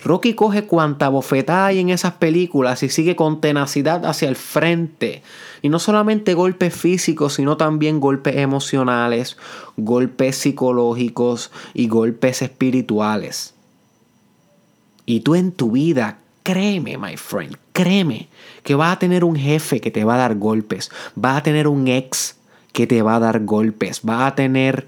Rocky 0.03 0.35
coge 0.35 0.65
cuanta 0.65 1.09
bofetada 1.09 1.67
hay 1.67 1.79
en 1.79 1.89
esas 1.89 2.13
películas 2.13 2.83
y 2.83 2.89
sigue 2.89 3.15
con 3.15 3.41
tenacidad 3.41 4.05
hacia 4.05 4.29
el 4.29 4.35
frente. 4.35 5.23
Y 5.61 5.69
no 5.69 5.79
solamente 5.79 6.35
golpes 6.35 6.75
físicos, 6.75 7.33
sino 7.33 7.57
también 7.57 7.99
golpes 7.99 8.37
emocionales, 8.37 9.37
golpes 9.75 10.37
psicológicos 10.37 11.51
y 11.73 11.87
golpes 11.87 12.43
espirituales. 12.43 13.55
Y 15.05 15.21
tú 15.21 15.35
en 15.35 15.51
tu 15.51 15.71
vida, 15.71 16.19
créeme, 16.43 16.97
my 16.97 17.17
friend, 17.17 17.57
créeme, 17.73 18.27
que 18.63 18.75
vas 18.75 18.93
a 18.93 18.99
tener 18.99 19.23
un 19.23 19.35
jefe 19.35 19.81
que 19.81 19.89
te 19.89 20.03
va 20.03 20.15
a 20.15 20.19
dar 20.19 20.35
golpes, 20.35 20.91
vas 21.15 21.37
a 21.37 21.43
tener 21.43 21.67
un 21.67 21.87
ex 21.87 22.37
que 22.71 22.85
te 22.85 23.01
va 23.01 23.15
a 23.15 23.19
dar 23.19 23.45
golpes, 23.45 24.01
vas 24.03 24.31
a 24.31 24.35
tener 24.35 24.87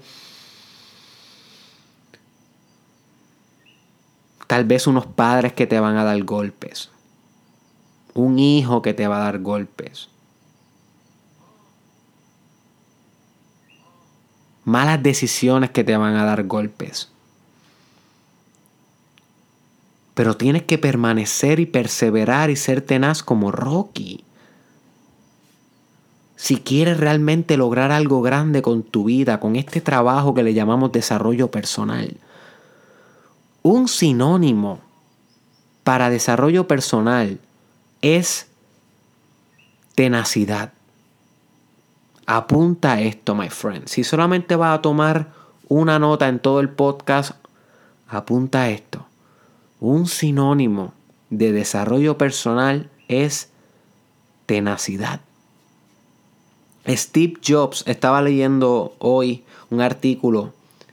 Tal 4.50 4.64
vez 4.64 4.88
unos 4.88 5.06
padres 5.06 5.52
que 5.52 5.68
te 5.68 5.78
van 5.78 5.96
a 5.96 6.02
dar 6.02 6.20
golpes. 6.24 6.90
Un 8.14 8.40
hijo 8.40 8.82
que 8.82 8.92
te 8.94 9.06
va 9.06 9.18
a 9.18 9.22
dar 9.22 9.38
golpes. 9.38 10.08
Malas 14.64 15.00
decisiones 15.04 15.70
que 15.70 15.84
te 15.84 15.96
van 15.96 16.16
a 16.16 16.24
dar 16.24 16.48
golpes. 16.48 17.12
Pero 20.14 20.36
tienes 20.36 20.64
que 20.64 20.78
permanecer 20.78 21.60
y 21.60 21.66
perseverar 21.66 22.50
y 22.50 22.56
ser 22.56 22.82
tenaz 22.82 23.22
como 23.22 23.52
Rocky. 23.52 24.24
Si 26.34 26.56
quieres 26.56 26.98
realmente 26.98 27.56
lograr 27.56 27.92
algo 27.92 28.20
grande 28.20 28.62
con 28.62 28.82
tu 28.82 29.04
vida, 29.04 29.38
con 29.38 29.54
este 29.54 29.80
trabajo 29.80 30.34
que 30.34 30.42
le 30.42 30.54
llamamos 30.54 30.90
desarrollo 30.90 31.52
personal, 31.52 32.16
un 33.62 33.88
sinónimo 33.88 34.80
para 35.84 36.10
desarrollo 36.10 36.66
personal 36.66 37.38
es 38.02 38.48
tenacidad. 39.94 40.72
Apunta 42.26 43.00
esto, 43.00 43.34
my 43.34 43.50
friend. 43.50 43.88
Si 43.88 44.04
solamente 44.04 44.56
vas 44.56 44.78
a 44.78 44.82
tomar 44.82 45.32
una 45.68 45.98
nota 45.98 46.28
en 46.28 46.38
todo 46.38 46.60
el 46.60 46.68
podcast, 46.68 47.32
apunta 48.08 48.70
esto. 48.70 49.06
Un 49.80 50.06
sinónimo 50.06 50.92
de 51.30 51.52
desarrollo 51.52 52.18
personal 52.18 52.88
es 53.08 53.50
tenacidad. 54.46 55.20
Steve 56.86 57.34
Jobs, 57.46 57.84
estaba 57.86 58.22
leyendo 58.22 58.94
hoy 58.98 59.44
un 59.70 59.80
artículo 59.80 60.52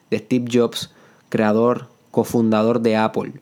de 0.09 0.19
Steve 0.19 0.45
Jobs, 0.51 0.91
creador 1.29 1.88
cofundador 2.17 2.81
de 2.81 2.97
Apple, 2.97 3.33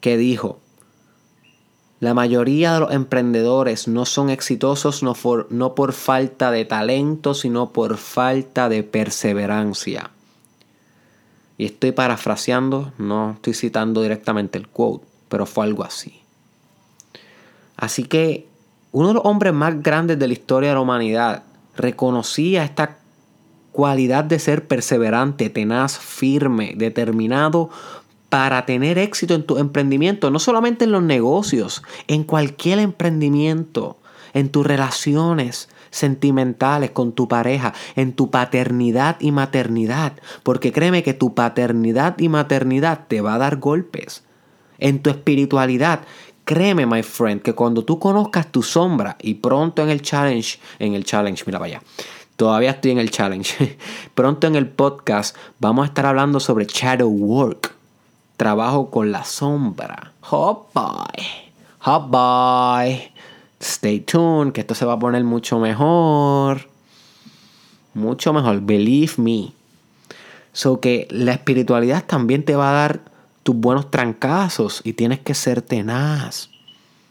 que 0.00 0.16
dijo, 0.16 0.60
la 1.98 2.14
mayoría 2.14 2.74
de 2.74 2.78
los 2.78 2.92
emprendedores 2.92 3.88
no 3.88 4.04
son 4.04 4.30
exitosos 4.30 5.02
no 5.02 5.14
por, 5.14 5.50
no 5.50 5.74
por 5.74 5.92
falta 5.92 6.52
de 6.52 6.64
talento, 6.64 7.34
sino 7.34 7.70
por 7.70 7.96
falta 7.96 8.68
de 8.68 8.84
perseverancia. 8.84 10.10
Y 11.58 11.64
estoy 11.64 11.90
parafraseando, 11.90 12.92
no 12.98 13.32
estoy 13.32 13.54
citando 13.54 14.00
directamente 14.00 14.56
el 14.56 14.68
quote, 14.68 15.04
pero 15.28 15.44
fue 15.44 15.64
algo 15.64 15.82
así. 15.82 16.20
Así 17.76 18.04
que 18.04 18.46
uno 18.92 19.08
de 19.08 19.14
los 19.14 19.24
hombres 19.24 19.52
más 19.52 19.82
grandes 19.82 20.20
de 20.20 20.28
la 20.28 20.34
historia 20.34 20.68
de 20.68 20.76
la 20.76 20.82
humanidad 20.82 21.42
reconocía 21.74 22.62
esta 22.62 22.98
cualidad 23.76 24.24
de 24.24 24.38
ser 24.38 24.66
perseverante, 24.66 25.50
tenaz, 25.50 25.98
firme, 25.98 26.72
determinado 26.78 27.68
para 28.30 28.64
tener 28.64 28.96
éxito 28.96 29.34
en 29.34 29.42
tu 29.42 29.58
emprendimiento, 29.58 30.30
no 30.30 30.38
solamente 30.38 30.86
en 30.86 30.92
los 30.92 31.02
negocios, 31.02 31.82
en 32.08 32.24
cualquier 32.24 32.78
emprendimiento, 32.78 33.98
en 34.32 34.48
tus 34.48 34.66
relaciones 34.66 35.68
sentimentales 35.90 36.92
con 36.92 37.12
tu 37.12 37.28
pareja, 37.28 37.74
en 37.96 38.14
tu 38.14 38.30
paternidad 38.30 39.18
y 39.20 39.30
maternidad, 39.30 40.14
porque 40.42 40.72
créeme 40.72 41.02
que 41.02 41.12
tu 41.12 41.34
paternidad 41.34 42.18
y 42.18 42.30
maternidad 42.30 43.00
te 43.08 43.20
va 43.20 43.34
a 43.34 43.38
dar 43.38 43.58
golpes. 43.58 44.24
En 44.78 45.02
tu 45.02 45.10
espiritualidad, 45.10 46.00
créeme, 46.46 46.86
my 46.86 47.02
friend, 47.02 47.42
que 47.42 47.52
cuando 47.52 47.84
tú 47.84 47.98
conozcas 47.98 48.50
tu 48.50 48.62
sombra 48.62 49.18
y 49.20 49.34
pronto 49.34 49.82
en 49.82 49.90
el 49.90 50.00
challenge, 50.00 50.60
en 50.78 50.94
el 50.94 51.04
challenge, 51.04 51.42
mira 51.44 51.58
vaya, 51.58 51.82
Todavía 52.36 52.70
estoy 52.70 52.90
en 52.90 52.98
el 52.98 53.10
challenge. 53.10 53.78
Pronto 54.14 54.46
en 54.46 54.56
el 54.56 54.68
podcast 54.68 55.34
vamos 55.58 55.84
a 55.84 55.86
estar 55.86 56.04
hablando 56.04 56.38
sobre 56.38 56.66
shadow 56.66 57.08
work. 57.08 57.74
Trabajo 58.36 58.90
con 58.90 59.10
la 59.10 59.24
sombra. 59.24 60.12
Hop 60.30 60.66
boy. 60.74 61.26
Hop 61.84 62.10
boy. 62.10 63.10
Stay 63.58 64.00
tuned, 64.00 64.52
que 64.52 64.60
esto 64.60 64.74
se 64.74 64.84
va 64.84 64.94
a 64.94 64.98
poner 64.98 65.24
mucho 65.24 65.58
mejor. 65.58 66.68
Mucho 67.94 68.34
mejor. 68.34 68.60
Believe 68.60 69.14
me. 69.16 69.52
So 70.52 70.80
que 70.80 71.08
la 71.10 71.32
espiritualidad 71.32 72.04
también 72.04 72.44
te 72.44 72.54
va 72.54 72.70
a 72.70 72.74
dar 72.74 73.00
tus 73.42 73.56
buenos 73.56 73.90
trancazos 73.90 74.82
y 74.84 74.92
tienes 74.92 75.20
que 75.20 75.32
ser 75.32 75.62
tenaz. 75.62 76.50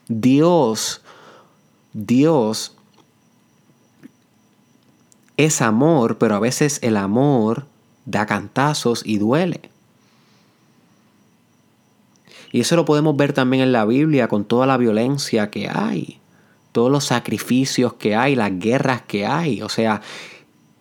Dios, 0.08 1.01
Dios 1.94 2.75
es 5.38 5.62
amor, 5.62 6.18
pero 6.18 6.36
a 6.36 6.39
veces 6.39 6.80
el 6.82 6.98
amor 6.98 7.65
da 8.06 8.25
cantazos 8.25 9.01
y 9.06 9.18
duele. 9.18 9.70
Y 12.51 12.62
eso 12.62 12.75
lo 12.75 12.86
podemos 12.86 13.18
ver 13.18 13.34
también 13.34 13.63
en 13.63 13.72
la 13.72 13.86
Biblia 13.86 14.27
con 14.27 14.46
toda 14.46 14.65
la 14.65 14.77
violencia 14.77 15.50
que 15.50 15.68
hay, 15.70 16.20
todos 16.72 16.89
los 16.89 17.04
sacrificios 17.06 17.94
que 17.94 18.15
hay, 18.15 18.36
las 18.36 18.58
guerras 18.58 19.01
que 19.01 19.25
hay. 19.25 19.62
O 19.62 19.70
sea, 19.70 20.01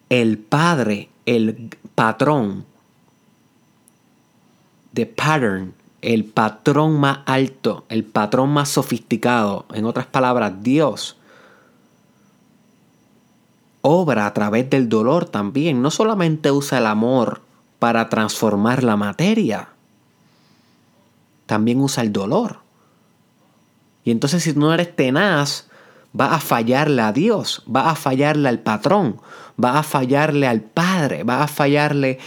el 0.08 0.38
padre, 0.38 1.08
el 1.26 1.70
patrón, 1.94 2.64
the 4.92 5.06
pattern, 5.06 5.74
el 6.02 6.24
patrón 6.24 7.00
más 7.00 7.20
alto, 7.26 7.84
el 7.88 8.04
patrón 8.04 8.50
más 8.50 8.68
sofisticado, 8.68 9.66
en 9.72 9.84
otras 9.86 10.06
palabras, 10.06 10.62
Dios, 10.62 11.16
obra 13.86 14.24
a 14.24 14.32
través 14.32 14.70
del 14.70 14.88
dolor 14.88 15.26
también. 15.26 15.82
No 15.82 15.90
solamente 15.90 16.50
usa 16.50 16.78
el 16.78 16.86
amor 16.86 17.42
para 17.78 18.08
transformar 18.08 18.82
la 18.82 18.96
materia, 18.96 19.68
también 21.44 21.80
usa 21.80 22.02
el 22.02 22.12
dolor. 22.12 22.60
Y 24.02 24.10
entonces 24.10 24.42
si 24.42 24.54
no 24.54 24.72
eres 24.72 24.96
tenaz, 24.96 25.68
va 26.18 26.34
a 26.34 26.40
fallarle 26.40 27.02
a 27.02 27.12
Dios, 27.12 27.62
va 27.68 27.90
a 27.90 27.94
fallarle 27.94 28.48
al 28.48 28.60
patrón, 28.60 29.20
va 29.62 29.78
a 29.78 29.82
fallarle 29.82 30.46
al 30.46 30.62
Padre, 30.62 31.22
va 31.22 31.42
a 31.42 31.46
fallarle 31.46 32.18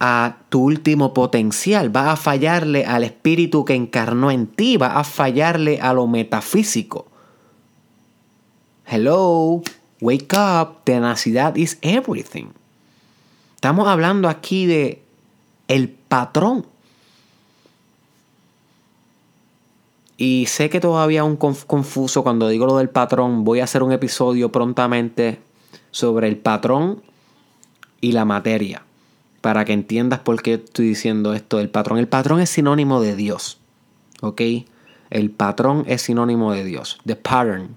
a 0.00 0.36
tu 0.50 0.62
último 0.62 1.14
potencial, 1.14 1.94
va 1.94 2.12
a 2.12 2.16
fallarle 2.16 2.84
al 2.84 3.02
espíritu 3.02 3.64
que 3.64 3.74
encarnó 3.74 4.30
en 4.30 4.46
ti, 4.46 4.76
va 4.76 4.98
a 4.98 5.04
fallarle 5.04 5.80
a 5.80 5.94
lo 5.94 6.06
metafísico. 6.06 7.06
Hello. 8.84 9.62
Wake 10.00 10.34
up, 10.34 10.84
tenacidad 10.84 11.56
is 11.56 11.78
everything. 11.82 12.46
Estamos 13.56 13.88
hablando 13.88 14.28
aquí 14.28 14.66
de 14.66 15.02
el 15.66 15.88
patrón. 15.88 16.64
Y 20.16 20.46
sé 20.46 20.70
que 20.70 20.80
todavía 20.80 21.24
un 21.24 21.36
confuso 21.36 22.22
cuando 22.22 22.48
digo 22.48 22.66
lo 22.66 22.76
del 22.78 22.88
patrón. 22.88 23.44
Voy 23.44 23.60
a 23.60 23.64
hacer 23.64 23.82
un 23.82 23.92
episodio 23.92 24.50
prontamente 24.50 25.40
sobre 25.90 26.28
el 26.28 26.36
patrón 26.36 27.02
y 28.00 28.12
la 28.12 28.24
materia. 28.24 28.82
Para 29.40 29.64
que 29.64 29.72
entiendas 29.72 30.20
por 30.20 30.42
qué 30.42 30.54
estoy 30.54 30.88
diciendo 30.88 31.34
esto 31.34 31.58
del 31.58 31.70
patrón. 31.70 31.98
El 31.98 32.08
patrón 32.08 32.40
es 32.40 32.50
sinónimo 32.50 33.00
de 33.00 33.14
Dios. 33.14 33.58
¿Ok? 34.20 34.42
El 35.10 35.30
patrón 35.30 35.84
es 35.86 36.02
sinónimo 36.02 36.52
de 36.52 36.64
Dios. 36.64 36.98
The 37.06 37.14
pattern. 37.14 37.76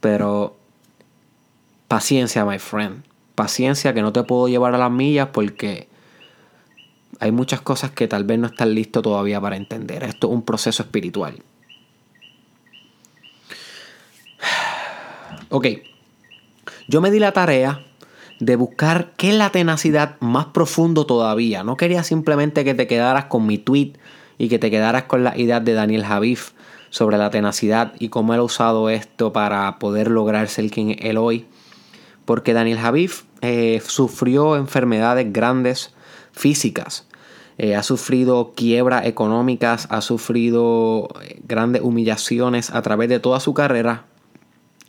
Pero 0.00 0.56
Paciencia, 1.92 2.46
my 2.46 2.58
friend. 2.58 3.04
Paciencia 3.34 3.92
que 3.92 4.00
no 4.00 4.14
te 4.14 4.22
puedo 4.22 4.48
llevar 4.48 4.74
a 4.74 4.78
las 4.78 4.90
millas 4.90 5.28
porque 5.30 5.88
hay 7.20 7.32
muchas 7.32 7.60
cosas 7.60 7.90
que 7.90 8.08
tal 8.08 8.24
vez 8.24 8.38
no 8.38 8.46
estás 8.46 8.66
listo 8.68 9.02
todavía 9.02 9.38
para 9.42 9.56
entender. 9.56 10.02
Esto 10.02 10.28
es 10.28 10.32
un 10.32 10.40
proceso 10.42 10.82
espiritual. 10.82 11.42
Ok, 15.50 15.66
yo 16.88 17.02
me 17.02 17.10
di 17.10 17.18
la 17.18 17.32
tarea 17.32 17.84
de 18.40 18.56
buscar 18.56 19.12
qué 19.18 19.28
es 19.28 19.34
la 19.34 19.50
tenacidad 19.50 20.16
más 20.20 20.46
profundo 20.46 21.04
todavía. 21.04 21.62
No 21.62 21.76
quería 21.76 22.04
simplemente 22.04 22.64
que 22.64 22.72
te 22.72 22.86
quedaras 22.86 23.26
con 23.26 23.46
mi 23.46 23.58
tweet 23.58 23.92
y 24.38 24.48
que 24.48 24.58
te 24.58 24.70
quedaras 24.70 25.02
con 25.02 25.24
la 25.24 25.36
idea 25.36 25.60
de 25.60 25.74
Daniel 25.74 26.06
Javif 26.06 26.52
sobre 26.88 27.18
la 27.18 27.28
tenacidad 27.28 27.92
y 27.98 28.08
cómo 28.08 28.32
él 28.32 28.40
ha 28.40 28.44
usado 28.44 28.88
esto 28.88 29.34
para 29.34 29.78
poder 29.78 30.10
lograr 30.10 30.48
ser 30.48 30.70
quien 30.70 30.96
él 30.98 31.18
hoy. 31.18 31.46
Porque 32.24 32.52
Daniel 32.52 32.78
Javif 32.78 33.24
eh, 33.40 33.82
sufrió 33.84 34.56
enfermedades 34.56 35.32
grandes 35.32 35.92
físicas. 36.32 37.06
Eh, 37.58 37.76
ha 37.76 37.82
sufrido 37.82 38.54
quiebras 38.56 39.06
económicas, 39.06 39.86
ha 39.90 40.00
sufrido 40.00 41.08
eh, 41.22 41.40
grandes 41.46 41.82
humillaciones 41.82 42.70
a 42.70 42.82
través 42.82 43.08
de 43.08 43.20
toda 43.20 43.40
su 43.40 43.54
carrera. 43.54 44.04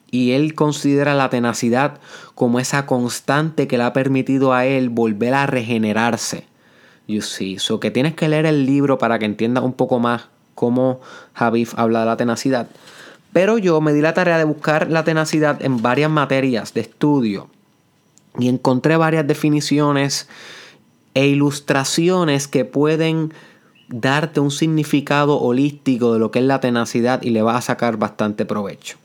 Y 0.09 0.31
él 0.31 0.53
considera 0.53 1.15
la 1.15 1.29
tenacidad 1.29 1.99
como 2.35 2.59
esa 2.59 2.85
constante 2.85 3.67
que 3.67 3.77
le 3.77 3.83
ha 3.83 3.93
permitido 3.93 4.53
a 4.53 4.65
él 4.65 4.89
volver 4.89 5.33
a 5.33 5.47
regenerarse. 5.47 6.45
You 7.07 7.21
see. 7.21 7.59
So 7.59 7.79
que 7.79 7.91
tienes 7.91 8.13
que 8.13 8.29
leer 8.29 8.45
el 8.45 8.65
libro 8.65 8.97
para 8.97 9.19
que 9.19 9.25
entiendas 9.25 9.63
un 9.63 9.73
poco 9.73 9.99
más 9.99 10.29
cómo 10.55 11.01
Javif 11.33 11.73
habla 11.77 12.01
de 12.01 12.05
la 12.05 12.17
tenacidad. 12.17 12.67
Pero 13.33 13.57
yo 13.57 13.81
me 13.81 13.93
di 13.93 14.01
la 14.01 14.13
tarea 14.13 14.37
de 14.37 14.43
buscar 14.43 14.89
la 14.89 15.03
tenacidad 15.03 15.61
en 15.63 15.81
varias 15.81 16.11
materias 16.11 16.73
de 16.73 16.81
estudio 16.81 17.49
y 18.37 18.47
encontré 18.47 18.95
varias 18.95 19.27
definiciones 19.27 20.27
e 21.15 21.27
ilustraciones 21.27 22.47
que 22.47 22.65
pueden 22.65 23.33
darte 23.89 24.39
un 24.39 24.51
significado 24.51 25.39
holístico 25.39 26.13
de 26.13 26.19
lo 26.19 26.31
que 26.31 26.39
es 26.39 26.45
la 26.45 26.59
tenacidad 26.59 27.21
y 27.21 27.31
le 27.31 27.41
vas 27.41 27.57
a 27.57 27.61
sacar 27.61 27.97
bastante 27.97 28.45
provecho. 28.45 28.97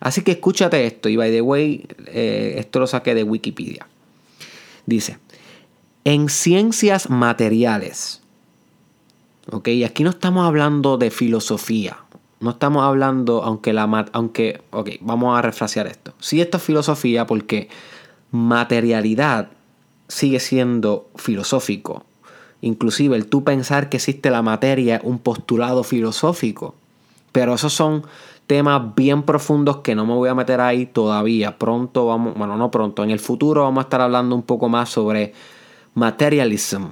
Así 0.00 0.22
que 0.22 0.32
escúchate 0.32 0.86
esto, 0.86 1.08
y 1.08 1.16
by 1.16 1.30
the 1.30 1.40
way, 1.40 1.86
eh, 2.06 2.56
esto 2.58 2.80
lo 2.80 2.86
saqué 2.86 3.14
de 3.14 3.22
Wikipedia. 3.22 3.86
Dice, 4.84 5.18
en 6.04 6.28
ciencias 6.28 7.10
materiales, 7.10 8.22
ok, 9.50 9.68
aquí 9.84 10.04
no 10.04 10.10
estamos 10.10 10.46
hablando 10.46 10.98
de 10.98 11.10
filosofía, 11.10 11.96
no 12.40 12.50
estamos 12.50 12.84
hablando, 12.84 13.42
aunque 13.42 13.72
la, 13.72 13.84
aunque, 14.12 14.62
ok, 14.70 14.90
vamos 15.00 15.38
a 15.38 15.42
refrasear 15.42 15.86
esto. 15.86 16.12
Si 16.18 16.40
esto 16.40 16.58
es 16.58 16.62
filosofía 16.62 17.26
porque 17.26 17.68
materialidad 18.30 19.48
sigue 20.08 20.40
siendo 20.40 21.08
filosófico. 21.16 22.04
Inclusive 22.60 23.16
el 23.16 23.26
tú 23.26 23.44
pensar 23.44 23.88
que 23.88 23.96
existe 23.96 24.30
la 24.30 24.42
materia 24.42 24.96
es 24.96 25.02
un 25.04 25.18
postulado 25.18 25.84
filosófico. 25.84 26.74
Pero 27.32 27.54
esos 27.54 27.72
son 27.72 28.04
temas 28.46 28.94
bien 28.94 29.22
profundos 29.22 29.78
que 29.78 29.94
no 29.94 30.06
me 30.06 30.14
voy 30.14 30.28
a 30.28 30.34
meter 30.34 30.60
ahí 30.60 30.86
todavía. 30.86 31.58
Pronto 31.58 32.06
vamos, 32.06 32.34
bueno, 32.36 32.56
no 32.56 32.70
pronto, 32.70 33.02
en 33.02 33.10
el 33.10 33.18
futuro 33.18 33.62
vamos 33.62 33.82
a 33.82 33.86
estar 33.86 34.00
hablando 34.00 34.34
un 34.34 34.42
poco 34.42 34.68
más 34.68 34.88
sobre 34.90 35.32
materialism, 35.94 36.84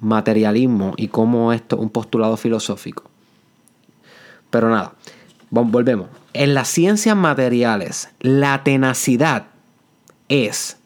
materialismo 0.00 0.94
y 0.96 1.08
cómo 1.08 1.52
esto 1.52 1.76
es 1.76 1.82
un 1.82 1.90
postulado 1.90 2.36
filosófico. 2.36 3.13
Pero 4.54 4.70
nada, 4.70 4.92
volvemos. 5.50 6.06
En 6.32 6.54
las 6.54 6.68
ciencias 6.68 7.16
materiales, 7.16 8.10
la 8.20 8.62
tenacidad 8.62 9.46
es 10.28 10.76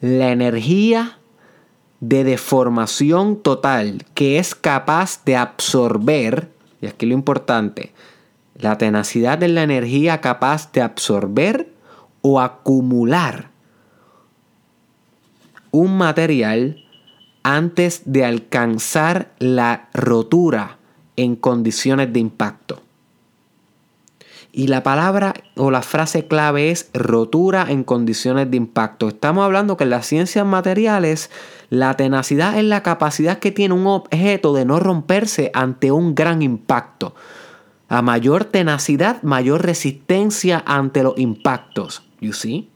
la 0.00 0.30
energía 0.30 1.18
de 2.00 2.24
deformación 2.24 3.36
total 3.36 4.06
que 4.14 4.38
es 4.38 4.54
capaz 4.54 5.26
de 5.26 5.36
absorber, 5.36 6.48
y 6.80 6.86
aquí 6.86 7.04
lo 7.04 7.12
importante, 7.12 7.92
la 8.54 8.78
tenacidad 8.78 9.36
de 9.36 9.48
la 9.48 9.62
energía 9.62 10.22
capaz 10.22 10.72
de 10.72 10.80
absorber 10.80 11.70
o 12.22 12.40
acumular 12.40 13.50
un 15.70 15.98
material 15.98 16.82
antes 17.42 18.04
de 18.06 18.24
alcanzar 18.24 19.34
la 19.38 19.90
rotura 19.92 20.78
en 21.16 21.36
condiciones 21.36 22.10
de 22.10 22.20
impacto. 22.20 22.81
Y 24.54 24.66
la 24.66 24.82
palabra 24.82 25.32
o 25.56 25.70
la 25.70 25.80
frase 25.80 26.26
clave 26.26 26.70
es 26.70 26.90
rotura 26.92 27.66
en 27.70 27.84
condiciones 27.84 28.50
de 28.50 28.58
impacto. 28.58 29.08
Estamos 29.08 29.44
hablando 29.46 29.78
que 29.78 29.84
en 29.84 29.90
las 29.90 30.06
ciencias 30.06 30.44
materiales 30.44 31.30
la 31.70 31.96
tenacidad 31.96 32.58
es 32.58 32.64
la 32.64 32.82
capacidad 32.82 33.38
que 33.38 33.50
tiene 33.50 33.74
un 33.74 33.86
objeto 33.86 34.52
de 34.52 34.66
no 34.66 34.78
romperse 34.78 35.50
ante 35.54 35.90
un 35.90 36.14
gran 36.14 36.42
impacto. 36.42 37.14
A 37.88 38.02
mayor 38.02 38.44
tenacidad, 38.44 39.22
mayor 39.22 39.64
resistencia 39.64 40.62
ante 40.66 41.02
los 41.02 41.18
impactos. 41.18 42.02
You 42.20 42.34
see? 42.34 42.68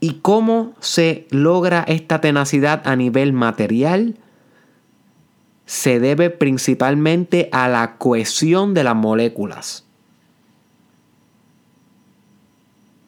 ¿Y 0.00 0.14
cómo 0.20 0.74
se 0.80 1.26
logra 1.30 1.82
esta 1.88 2.20
tenacidad 2.20 2.82
a 2.84 2.94
nivel 2.94 3.32
material? 3.32 4.18
Se 5.72 6.00
debe 6.00 6.28
principalmente 6.28 7.48
a 7.50 7.66
la 7.66 7.96
cohesión 7.96 8.74
de 8.74 8.84
las 8.84 8.94
moléculas. 8.94 9.86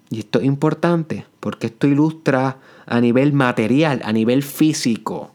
Y 0.08 0.20
esto 0.20 0.38
es 0.38 0.46
importante 0.46 1.26
porque 1.40 1.66
esto 1.66 1.86
ilustra 1.86 2.56
a 2.86 3.00
nivel 3.02 3.34
material, 3.34 4.00
a 4.02 4.12
nivel 4.12 4.42
físico, 4.42 5.30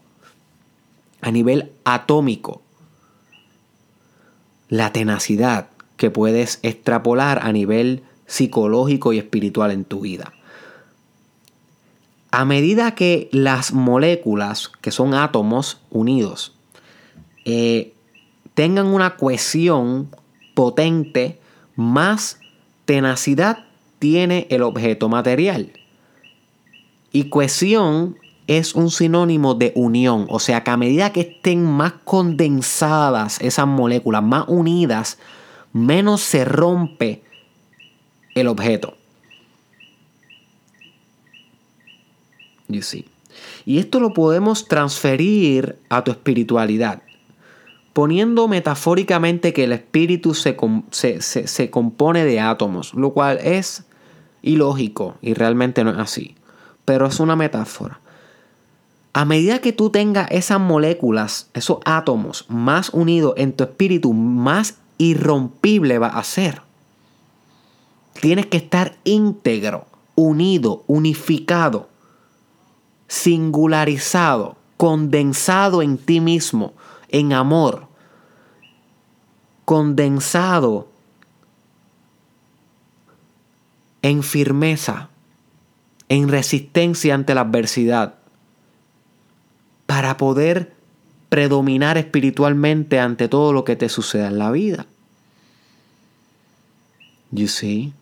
a 1.21 1.29
nivel 1.29 1.71
atómico, 1.83 2.63
la 4.67 4.91
tenacidad 4.91 5.69
que 5.97 6.09
puedes 6.09 6.57
extrapolar 6.63 7.45
a 7.45 7.51
nivel 7.51 8.01
psicológico 8.25 9.13
y 9.13 9.19
espiritual 9.19 9.69
en 9.69 9.85
tu 9.85 9.99
vida. 9.99 10.33
A 12.31 12.43
medida 12.43 12.95
que 12.95 13.29
las 13.31 13.71
moléculas, 13.71 14.69
que 14.81 14.89
son 14.89 15.13
átomos 15.13 15.79
unidos, 15.91 16.55
eh, 17.51 17.93
tengan 18.53 18.85
una 18.85 19.15
cohesión 19.17 20.09
potente, 20.53 21.39
más 21.75 22.39
tenacidad 22.85 23.65
tiene 23.97 24.45
el 24.51 24.62
objeto 24.62 25.09
material. 25.09 25.71
Y 27.12 27.29
cohesión 27.29 28.17
es 28.45 28.75
un 28.75 28.91
sinónimo 28.91 29.55
de 29.55 29.71
unión, 29.75 30.27
o 30.29 30.39
sea 30.39 30.63
que 30.63 30.69
a 30.69 30.77
medida 30.77 31.12
que 31.12 31.21
estén 31.21 31.65
más 31.65 31.93
condensadas 32.03 33.41
esas 33.41 33.65
moléculas, 33.65 34.21
más 34.21 34.45
unidas, 34.47 35.17
menos 35.73 36.21
se 36.21 36.45
rompe 36.45 37.23
el 38.35 38.47
objeto. 38.47 38.95
Y 43.65 43.79
esto 43.79 43.99
lo 43.99 44.13
podemos 44.13 44.67
transferir 44.67 45.79
a 45.89 46.03
tu 46.03 46.12
espiritualidad 46.12 47.01
poniendo 47.99 48.47
metafóricamente 48.47 49.51
que 49.51 49.65
el 49.65 49.73
espíritu 49.73 50.33
se, 50.33 50.55
compone 51.69 52.23
de 52.23 52.39
átomos, 52.39 52.93
lo 52.93 53.12
cual 53.12 53.39
es 53.43 53.83
ilógico 54.41 55.17
y 55.21 55.33
realmente 55.33 55.83
no 55.83 55.91
es 55.91 55.97
así, 55.97 56.38
pero 56.85 57.07
es 57.07 57.19
una 57.19 57.35
metáfora. 57.35 57.99
A 59.12 59.25
medida 59.25 59.59
que 59.59 59.73
tú 59.73 59.89
tengas 59.89 60.31
esas 60.31 60.62
moléculas, 60.62 61.49
esos 61.53 61.79
átomos 61.83 62.45
más 62.47 62.89
unidos 62.91 63.33
en 63.35 63.51
tu 63.51 63.65
espíritu, 63.65 64.13
más 64.13 64.77
irrompible 64.97 65.99
va 65.99 66.07
a 66.07 66.23
ser. 66.23 66.62
Tienes 68.21 68.45
que 68.45 68.55
estar 68.55 68.95
íntegro, 69.03 69.88
unido, 70.15 70.85
unificado, 70.88 71.89
singularizado, 73.09 74.55
condensado 74.77 75.81
en 75.81 75.97
ti 75.97 76.21
mismo 76.21 76.71
en 77.09 77.33
amor, 77.33 77.88
condensado 79.69 80.88
en 84.01 84.23
firmeza, 84.23 85.10
en 86.08 86.27
resistencia 86.27 87.13
ante 87.13 87.36
la 87.36 87.41
adversidad, 87.41 88.15
para 89.86 90.17
poder 90.17 90.73
predominar 91.29 91.99
espiritualmente 91.99 92.99
ante 92.99 93.27
todo 93.27 93.53
lo 93.53 93.63
que 93.63 93.75
te 93.75 93.89
suceda 93.89 94.29
en 94.29 94.39
la 94.39 94.49
vida. 94.49 94.88
You 97.29 97.47
see? 97.47 97.93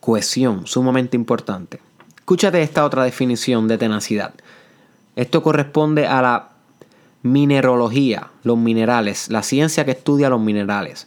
Cohesión, 0.00 0.66
sumamente 0.66 1.16
importante. 1.16 1.80
Escúchate 2.14 2.60
esta 2.60 2.84
otra 2.84 3.04
definición 3.04 3.68
de 3.68 3.78
tenacidad. 3.78 4.34
Esto 5.16 5.42
corresponde 5.42 6.06
a 6.06 6.20
la 6.20 6.53
Minerología, 7.24 8.30
los 8.42 8.58
minerales, 8.58 9.30
la 9.30 9.42
ciencia 9.42 9.86
que 9.86 9.92
estudia 9.92 10.28
los 10.28 10.42
minerales. 10.42 11.06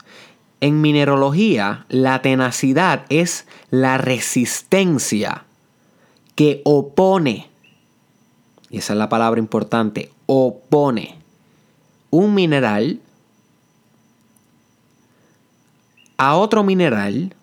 En 0.61 0.81
minerología, 0.81 1.85
la 1.89 2.23
tenacidad 2.23 3.05
es 3.09 3.45
la 3.69 3.99
resistencia 3.99 5.45
que 6.33 6.63
opone, 6.65 7.51
y 8.71 8.79
esa 8.79 8.93
es 8.93 8.99
la 8.99 9.09
palabra 9.09 9.39
importante, 9.39 10.11
opone 10.25 11.19
un 12.09 12.33
mineral 12.33 12.99
a 16.17 16.35
otro 16.35 16.63
mineral 16.63 17.35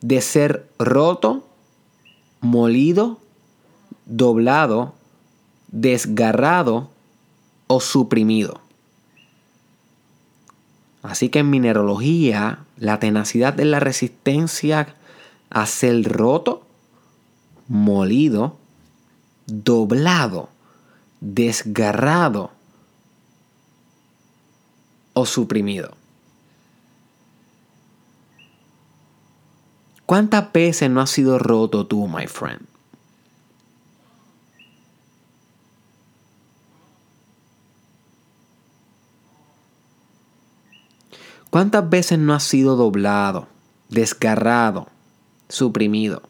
de 0.00 0.20
ser 0.22 0.68
roto, 0.80 1.46
molido, 2.40 3.20
doblado, 4.06 4.94
desgarrado 5.68 6.90
o 7.68 7.80
suprimido. 7.80 8.60
Así 11.02 11.28
que 11.28 11.38
en 11.38 11.50
mineralogía, 11.50 12.64
la 12.76 12.98
tenacidad 12.98 13.58
es 13.60 13.66
la 13.66 13.80
resistencia 13.80 14.94
a 15.48 15.66
ser 15.66 16.02
roto, 16.04 16.66
molido, 17.68 18.56
doblado, 19.46 20.48
desgarrado 21.20 22.50
o 25.14 25.24
suprimido. 25.24 25.96
¿Cuántas 30.04 30.52
veces 30.52 30.90
no 30.90 31.00
has 31.00 31.10
sido 31.10 31.38
roto 31.38 31.86
tú, 31.86 32.08
my 32.08 32.26
friend? 32.26 32.62
¿Cuántas 41.50 41.88
veces 41.88 42.18
no 42.18 42.34
has 42.34 42.42
sido 42.42 42.76
doblado, 42.76 43.48
desgarrado, 43.88 44.88
suprimido? 45.48 46.22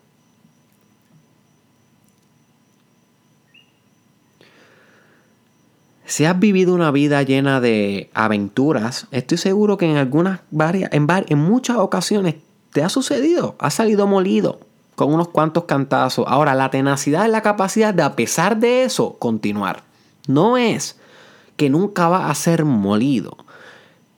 Si 6.04 6.24
has 6.24 6.38
vivido 6.38 6.74
una 6.74 6.90
vida 6.90 7.22
llena 7.22 7.60
de 7.60 8.10
aventuras, 8.14 9.08
estoy 9.10 9.36
seguro 9.38 9.76
que 9.76 9.90
en 9.90 9.98
algunas 9.98 10.40
varias, 10.50 10.90
en, 10.92 11.06
en 11.10 11.38
muchas 11.38 11.76
ocasiones 11.76 12.36
te 12.72 12.82
ha 12.82 12.88
sucedido, 12.88 13.56
has 13.58 13.74
salido 13.74 14.06
molido 14.06 14.60
con 14.94 15.12
unos 15.12 15.28
cuantos 15.28 15.64
cantazos. 15.64 16.24
Ahora, 16.28 16.54
la 16.54 16.70
tenacidad 16.70 17.26
es 17.26 17.30
la 17.30 17.42
capacidad 17.42 17.92
de, 17.92 18.02
a 18.02 18.16
pesar 18.16 18.56
de 18.56 18.84
eso, 18.84 19.16
continuar. 19.18 19.82
No 20.26 20.56
es 20.56 20.98
que 21.56 21.70
nunca 21.70 22.08
va 22.08 22.30
a 22.30 22.34
ser 22.34 22.64
molido, 22.64 23.36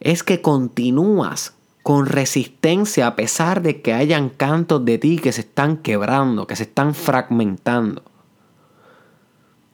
es 0.01 0.23
que 0.23 0.41
continúas 0.43 1.55
con 1.83 2.07
resistencia 2.07 3.07
a 3.07 3.17
pesar 3.17 3.63
de 3.63 3.81
que 3.81 3.93
hayan 3.93 4.29
cantos 4.29 4.85
de 4.85 4.99
ti 4.99 5.19
que 5.19 5.33
se 5.33 5.43
están 5.43 5.77
quebrando, 5.77 6.47
que 6.47 6.57
se 6.57 6.65
están 6.65 6.95
fragmentando. 6.95 8.03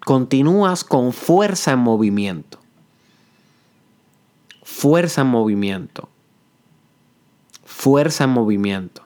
Continúas 0.04 0.84
con 0.84 1.12
fuerza 1.12 1.72
en 1.72 1.80
movimiento. 1.80 2.58
Fuerza 4.62 5.22
en 5.22 5.28
movimiento 5.28 6.08
fuerza 7.76 8.24
en 8.24 8.30
movimiento. 8.30 9.02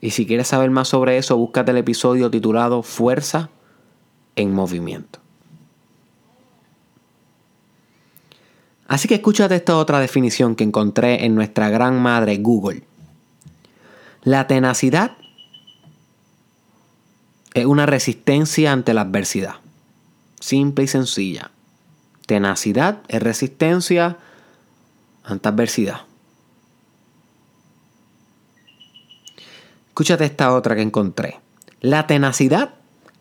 Y 0.00 0.10
si 0.10 0.26
quieres 0.26 0.48
saber 0.48 0.70
más 0.70 0.88
sobre 0.88 1.16
eso, 1.16 1.36
búscate 1.36 1.70
el 1.70 1.78
episodio 1.78 2.30
titulado 2.30 2.82
Fuerza 2.82 3.48
en 4.36 4.52
Movimiento. 4.52 5.20
Así 8.88 9.06
que 9.06 9.16
escúchate 9.16 9.54
esta 9.54 9.76
otra 9.76 10.00
definición 10.00 10.56
que 10.56 10.64
encontré 10.64 11.26
en 11.26 11.34
nuestra 11.34 11.68
gran 11.68 12.00
madre 12.00 12.38
Google. 12.38 12.84
La 14.22 14.46
tenacidad 14.46 15.18
es 17.52 17.66
una 17.66 17.84
resistencia 17.84 18.72
ante 18.72 18.94
la 18.94 19.02
adversidad. 19.02 19.56
Simple 20.40 20.84
y 20.84 20.88
sencilla. 20.88 21.50
Tenacidad 22.26 23.02
es 23.08 23.22
resistencia 23.22 24.16
ante 25.22 25.48
adversidad. 25.48 26.00
Escúchate 29.88 30.24
esta 30.24 30.54
otra 30.54 30.74
que 30.76 30.82
encontré. 30.82 31.40
La 31.82 32.06
tenacidad 32.06 32.74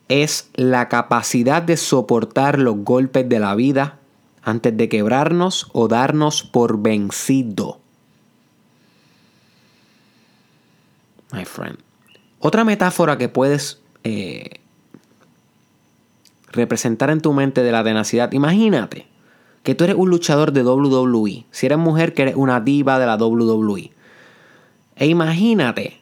es 0.07 0.49
la 0.53 0.87
capacidad 0.87 1.61
de 1.61 1.75
soportar 1.75 2.57
los 2.57 2.77
golpes 2.77 3.27
de 3.27 3.39
la 3.39 3.53
vida 3.55 3.99
antes 4.43 4.75
de 4.75 4.89
quebrarnos 4.89 5.69
o 5.73 5.87
darnos 5.87 6.43
por 6.43 6.81
vencido. 6.81 7.79
My 11.31 11.45
friend. 11.45 11.77
Otra 12.39 12.63
metáfora 12.63 13.17
que 13.17 13.29
puedes 13.29 13.81
eh, 14.03 14.61
representar 16.51 17.09
en 17.09 17.21
tu 17.21 17.33
mente 17.33 17.63
de 17.63 17.71
la 17.71 17.83
tenacidad. 17.83 18.31
Imagínate 18.31 19.07
que 19.63 19.75
tú 19.75 19.83
eres 19.83 19.97
un 19.97 20.09
luchador 20.09 20.53
de 20.53 20.63
WWE. 20.63 21.45
Si 21.51 21.65
eres 21.65 21.77
mujer, 21.77 22.13
que 22.13 22.21
eres 22.21 22.35
una 22.35 22.61
diva 22.61 22.99
de 22.99 23.05
la 23.05 23.17
WWE. 23.17 23.91
E 24.95 25.07
imagínate 25.07 25.99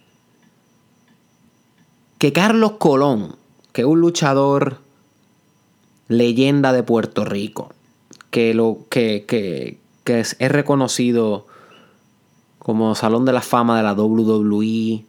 que 2.17 2.31
Carlos 2.31 2.73
Colón, 2.73 3.35
que 3.73 3.81
es 3.81 3.87
un 3.87 3.99
luchador 3.99 4.79
leyenda 6.07 6.73
de 6.73 6.83
Puerto 6.83 7.25
Rico, 7.25 7.73
que, 8.35 8.53
lo, 8.53 8.79
que, 8.89 9.79
es, 10.03 10.35
reconocido 10.39 11.47
como 12.59 12.93
Salón 12.93 13.23
de 13.23 13.31
la 13.31 13.39
Fama 13.39 13.77
de 13.77 13.83
la 13.83 13.93
WWE, 13.93 15.05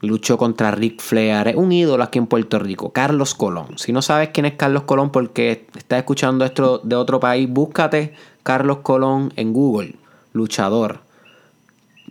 luchó 0.00 0.36
contra 0.36 0.72
Rick 0.72 1.00
Flair, 1.00 1.46
es 1.46 1.54
un 1.54 1.70
ídolo 1.70 2.02
aquí 2.02 2.18
en 2.18 2.26
Puerto 2.26 2.58
Rico, 2.58 2.90
Carlos 2.90 3.36
Colón. 3.36 3.78
Si 3.78 3.92
no 3.92 4.02
sabes 4.02 4.30
quién 4.30 4.46
es 4.46 4.54
Carlos 4.54 4.82
Colón 4.82 5.10
porque 5.10 5.68
estás 5.76 6.00
escuchando 6.00 6.44
esto 6.44 6.78
de 6.78 6.96
otro 6.96 7.20
país, 7.20 7.48
búscate 7.48 8.12
Carlos 8.42 8.78
Colón 8.78 9.32
en 9.36 9.52
Google, 9.52 9.94
luchador. 10.32 10.98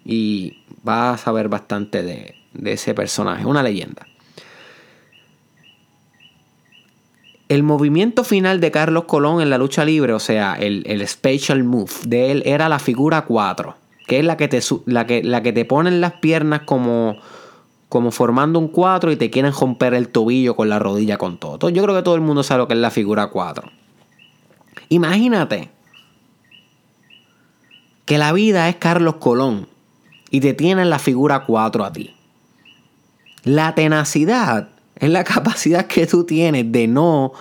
Y 0.05 0.59
vas 0.81 1.15
a 1.15 1.23
saber 1.25 1.49
bastante 1.49 2.03
de, 2.03 2.35
de 2.53 2.71
ese 2.71 2.93
personaje, 2.93 3.45
una 3.45 3.63
leyenda. 3.63 4.07
El 7.49 7.63
movimiento 7.63 8.23
final 8.23 8.59
de 8.59 8.71
Carlos 8.71 9.03
Colón 9.03 9.41
en 9.41 9.49
la 9.49 9.57
lucha 9.57 9.83
libre, 9.85 10.13
o 10.13 10.19
sea, 10.19 10.55
el, 10.55 11.07
special 11.07 11.63
move 11.63 11.91
de 12.07 12.31
él 12.31 12.43
era 12.45 12.69
la 12.69 12.79
figura 12.79 13.25
4, 13.25 13.75
que 14.07 14.19
es 14.19 14.25
la 14.25 14.37
que 14.37 14.47
te, 14.47 14.59
la 14.85 15.05
que, 15.05 15.23
la 15.23 15.43
que 15.43 15.53
te 15.53 15.65
ponen 15.65 16.01
las 16.01 16.13
piernas 16.13 16.61
como, 16.61 17.17
como 17.89 18.11
formando 18.11 18.59
un 18.59 18.69
4 18.69 19.11
y 19.11 19.17
te 19.17 19.29
quieren 19.29 19.51
romper 19.51 19.93
el 19.93 20.09
tobillo 20.09 20.55
con 20.55 20.69
la 20.69 20.79
rodilla 20.79 21.17
con 21.17 21.37
todo. 21.37 21.69
Yo 21.69 21.83
creo 21.83 21.95
que 21.95 22.01
todo 22.01 22.15
el 22.15 22.21
mundo 22.21 22.43
sabe 22.43 22.59
lo 22.59 22.67
que 22.67 22.73
es 22.73 22.79
la 22.79 22.91
figura 22.91 23.27
4. 23.27 23.69
Imagínate 24.89 25.69
que 28.05 28.17
la 28.17 28.31
vida 28.31 28.69
es 28.69 28.77
Carlos 28.77 29.15
Colón 29.15 29.67
y 30.29 30.39
te 30.39 30.53
tienen 30.53 30.89
la 30.89 30.99
figura 30.99 31.43
4 31.45 31.83
a 31.83 31.93
ti. 31.93 32.15
La 33.43 33.75
tenacidad 33.75 34.69
es 34.95 35.09
la 35.09 35.23
capacidad 35.23 35.87
que 35.87 36.07
tú 36.07 36.25
tienes 36.25 36.71
de 36.71 36.87
no 36.87 37.33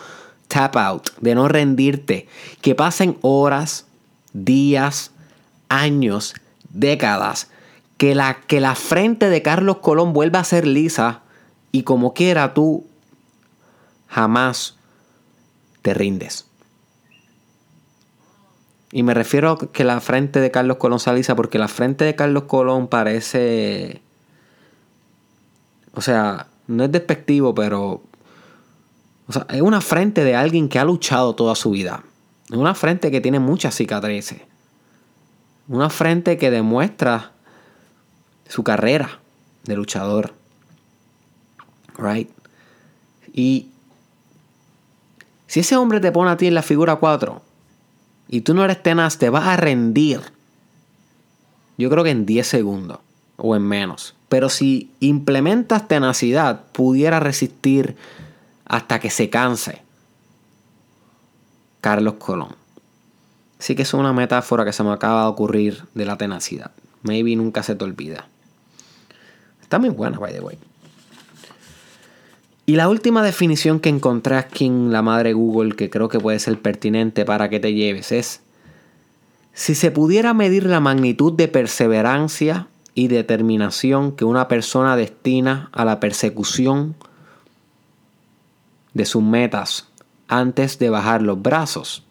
tap 0.48 0.76
out, 0.76 1.08
de 1.20 1.34
no 1.34 1.48
rendirte. 1.48 2.28
Que 2.60 2.74
pasen 2.74 3.16
horas, 3.22 3.86
días, 4.32 5.12
años, 5.68 6.34
décadas. 6.70 7.48
Que 7.96 8.14
la, 8.14 8.40
que 8.46 8.60
la 8.60 8.74
frente 8.74 9.30
de 9.30 9.42
Carlos 9.42 9.78
Colón 9.78 10.12
vuelva 10.12 10.40
a 10.40 10.44
ser 10.44 10.66
lisa 10.66 11.20
y 11.70 11.84
como 11.84 12.14
quiera 12.14 12.52
tú 12.52 12.86
jamás 14.08 14.76
te 15.82 15.94
rindes. 15.94 16.46
Y 18.90 19.04
me 19.04 19.14
refiero 19.14 19.50
a 19.52 19.58
que 19.72 19.84
la 19.84 20.00
frente 20.00 20.38
de 20.40 20.50
Carlos 20.50 20.76
Colón 20.76 21.00
sea 21.00 21.14
lisa 21.14 21.34
porque 21.34 21.58
la 21.58 21.68
frente 21.68 22.04
de 22.04 22.14
Carlos 22.14 22.44
Colón 22.44 22.88
parece... 22.88 24.02
O 25.94 26.02
sea, 26.02 26.48
no 26.72 26.84
es 26.84 26.92
despectivo, 26.92 27.54
pero 27.54 28.02
o 29.26 29.32
sea, 29.32 29.46
es 29.50 29.62
una 29.62 29.80
frente 29.80 30.24
de 30.24 30.34
alguien 30.34 30.68
que 30.68 30.78
ha 30.78 30.84
luchado 30.84 31.34
toda 31.34 31.54
su 31.54 31.70
vida. 31.70 32.02
Es 32.50 32.56
una 32.56 32.74
frente 32.74 33.10
que 33.10 33.20
tiene 33.20 33.38
muchas 33.38 33.74
cicatrices. 33.74 34.42
Una 35.68 35.90
frente 35.90 36.36
que 36.36 36.50
demuestra 36.50 37.32
su 38.48 38.62
carrera 38.62 39.20
de 39.64 39.76
luchador. 39.76 40.34
Right? 41.96 42.28
Y 43.32 43.68
si 45.46 45.60
ese 45.60 45.76
hombre 45.76 46.00
te 46.00 46.12
pone 46.12 46.30
a 46.30 46.36
ti 46.36 46.46
en 46.46 46.54
la 46.54 46.62
figura 46.62 46.96
4 46.96 47.42
y 48.28 48.40
tú 48.40 48.54
no 48.54 48.64
eres 48.64 48.82
tenaz, 48.82 49.18
te 49.18 49.30
vas 49.30 49.46
a 49.46 49.56
rendir. 49.56 50.20
Yo 51.78 51.88
creo 51.90 52.04
que 52.04 52.10
en 52.10 52.26
10 52.26 52.46
segundos 52.46 52.98
o 53.36 53.56
en 53.56 53.62
menos. 53.62 54.14
Pero 54.32 54.48
si 54.48 54.90
implementas 55.00 55.86
tenacidad, 55.88 56.64
pudiera 56.72 57.20
resistir 57.20 57.96
hasta 58.64 58.98
que 58.98 59.10
se 59.10 59.28
canse. 59.28 59.82
Carlos 61.82 62.14
Colón. 62.14 62.56
Sí 63.58 63.74
que 63.74 63.82
es 63.82 63.92
una 63.92 64.14
metáfora 64.14 64.64
que 64.64 64.72
se 64.72 64.82
me 64.84 64.90
acaba 64.90 65.24
de 65.24 65.28
ocurrir 65.28 65.84
de 65.92 66.06
la 66.06 66.16
tenacidad. 66.16 66.70
Maybe 67.02 67.36
nunca 67.36 67.62
se 67.62 67.74
te 67.74 67.84
olvida. 67.84 68.26
Está 69.60 69.78
muy 69.78 69.90
buena, 69.90 70.18
by 70.18 70.32
the 70.32 70.40
way. 70.40 70.56
Y 72.64 72.76
la 72.76 72.88
última 72.88 73.22
definición 73.22 73.80
que 73.80 73.90
encontré 73.90 74.36
aquí 74.36 74.64
en 74.64 74.92
la 74.92 75.02
madre 75.02 75.34
Google, 75.34 75.76
que 75.76 75.90
creo 75.90 76.08
que 76.08 76.18
puede 76.18 76.38
ser 76.38 76.58
pertinente 76.58 77.26
para 77.26 77.50
que 77.50 77.60
te 77.60 77.74
lleves, 77.74 78.12
es, 78.12 78.40
si 79.52 79.74
se 79.74 79.90
pudiera 79.90 80.32
medir 80.32 80.64
la 80.64 80.80
magnitud 80.80 81.34
de 81.34 81.48
perseverancia 81.48 82.68
y 82.94 83.08
determinación 83.08 84.12
que 84.12 84.24
una 84.24 84.48
persona 84.48 84.96
destina 84.96 85.70
a 85.72 85.84
la 85.84 86.00
persecución 86.00 86.94
de 88.94 89.06
sus 89.06 89.22
metas 89.22 89.88
antes 90.28 90.78
de 90.78 90.90
bajar 90.90 91.22
los 91.22 91.40
brazos, 91.40 92.04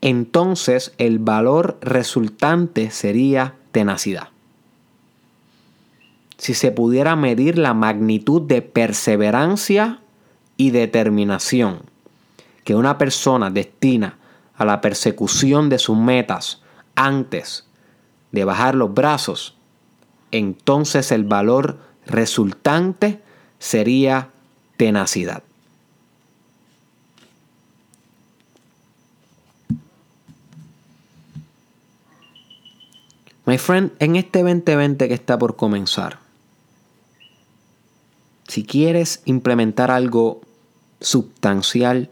entonces 0.00 0.92
el 0.98 1.18
valor 1.18 1.78
resultante 1.80 2.90
sería 2.90 3.54
tenacidad. 3.72 4.28
Si 6.38 6.54
se 6.54 6.72
pudiera 6.72 7.14
medir 7.14 7.56
la 7.56 7.72
magnitud 7.72 8.42
de 8.42 8.62
perseverancia 8.62 10.00
y 10.56 10.70
determinación 10.70 11.82
que 12.64 12.74
una 12.74 12.98
persona 12.98 13.50
destina 13.50 14.18
a 14.56 14.64
la 14.64 14.80
persecución 14.80 15.68
de 15.68 15.78
sus 15.78 15.96
metas 15.96 16.62
antes 16.94 17.66
de 18.32 18.44
bajar 18.44 18.74
los 18.74 18.92
brazos, 18.92 19.56
entonces 20.32 21.12
el 21.12 21.24
valor 21.24 21.78
resultante 22.06 23.20
sería 23.58 24.30
tenacidad. 24.76 25.44
My 33.44 33.58
friend, 33.58 33.92
en 33.98 34.16
este 34.16 34.42
2020 34.42 35.08
que 35.08 35.14
está 35.14 35.38
por 35.38 35.56
comenzar, 35.56 36.18
si 38.48 38.64
quieres 38.64 39.22
implementar 39.24 39.90
algo 39.90 40.40
sustancial, 41.00 42.10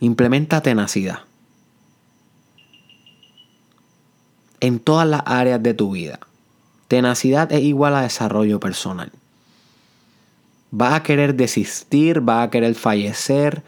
implementa 0.00 0.62
tenacidad 0.62 1.20
en 4.60 4.78
todas 4.78 5.06
las 5.06 5.22
áreas 5.26 5.62
de 5.62 5.74
tu 5.74 5.92
vida. 5.92 6.20
Tenacidad 6.88 7.52
es 7.52 7.62
igual 7.62 7.94
a 7.94 8.02
desarrollo 8.02 8.60
personal. 8.60 9.10
Vas 10.70 10.94
a 10.94 11.02
querer 11.02 11.34
desistir, 11.34 12.20
vas 12.20 12.46
a 12.46 12.50
querer 12.50 12.74
fallecer, 12.74 13.62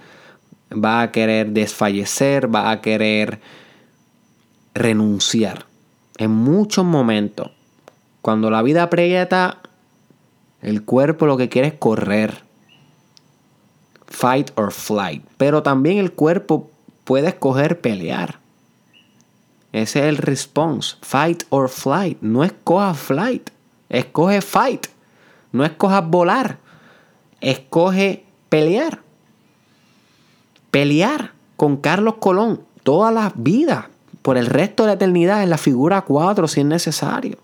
vas 0.70 1.09
a 1.09 1.12
querer 1.12 1.51
desfallecer, 1.51 2.48
vas 2.48 2.77
a 2.77 2.81
querer 2.81 3.40
renunciar. 4.74 5.66
En 6.18 6.31
muchos 6.31 6.85
momentos, 6.85 7.51
cuando 8.22 8.51
la 8.51 8.62
vida 8.62 8.85
aprieta, 8.85 9.59
el 10.62 10.85
cuerpo 10.85 11.27
lo 11.27 11.37
que 11.37 11.48
quiere 11.48 11.68
es 11.68 11.74
correr. 11.74 12.42
Fight 14.07 14.51
or 14.57 14.72
flight. 14.72 15.24
Pero 15.37 15.62
también 15.62 15.98
el 15.98 16.12
cuerpo 16.12 16.70
puede 17.05 17.29
escoger 17.29 17.81
pelear. 17.81 18.40
Ese 19.72 20.00
es 20.00 20.04
el 20.07 20.16
response. 20.16 20.96
Fight 21.02 21.44
or 21.50 21.68
flight. 21.68 22.18
No 22.20 22.44
escoja 22.44 22.94
flight. 22.94 23.50
Escoge 23.88 24.40
fight. 24.40 24.87
No 25.52 25.64
escoja 25.64 26.00
volar. 26.00 26.59
Escoge 27.40 28.24
pelear. 28.48 29.02
Pelear 30.70 31.33
con 31.57 31.76
Carlos 31.76 32.14
Colón 32.18 32.62
toda 32.83 33.11
la 33.11 33.33
vida 33.35 33.90
por 34.22 34.37
el 34.37 34.46
resto 34.46 34.83
de 34.83 34.88
la 34.88 34.92
eternidad 34.94 35.42
en 35.42 35.50
la 35.50 35.59
figura 35.59 36.02
4 36.02 36.48
si 36.48 36.61
es 36.61 36.66
necesario. 36.66 37.38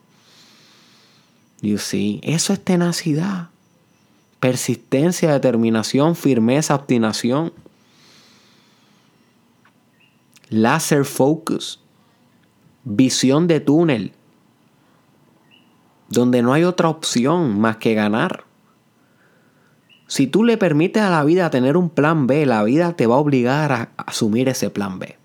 You 1.61 1.79
see, 1.79 2.21
eso 2.23 2.53
es 2.53 2.63
tenacidad, 2.63 3.49
persistencia, 4.39 5.33
determinación, 5.33 6.15
firmeza, 6.15 6.75
obstinación. 6.75 7.55
Laser 10.51 11.07
focus, 11.07 11.81
visión 12.85 13.47
de 13.47 13.61
túnel, 13.61 14.13
donde 16.09 16.43
no 16.43 16.53
hay 16.53 16.65
otra 16.65 16.89
opción 16.89 17.59
más 17.59 17.79
que 17.79 17.95
ganar. 17.95 18.45
Si 20.07 20.27
tú 20.27 20.45
le 20.45 20.59
permites 20.59 21.03
a 21.03 21.11
la 21.11 21.25
vida 21.25 21.51
tener 21.51 21.77
un 21.77 21.89
plan 21.89 22.27
B, 22.27 22.45
la 22.47 22.63
vida 22.63 22.95
te 22.95 23.07
va 23.07 23.17
a 23.17 23.19
obligar 23.19 23.73
a 23.73 23.91
asumir 23.97 24.49
ese 24.49 24.71
plan 24.71 24.99
B. 24.99 25.17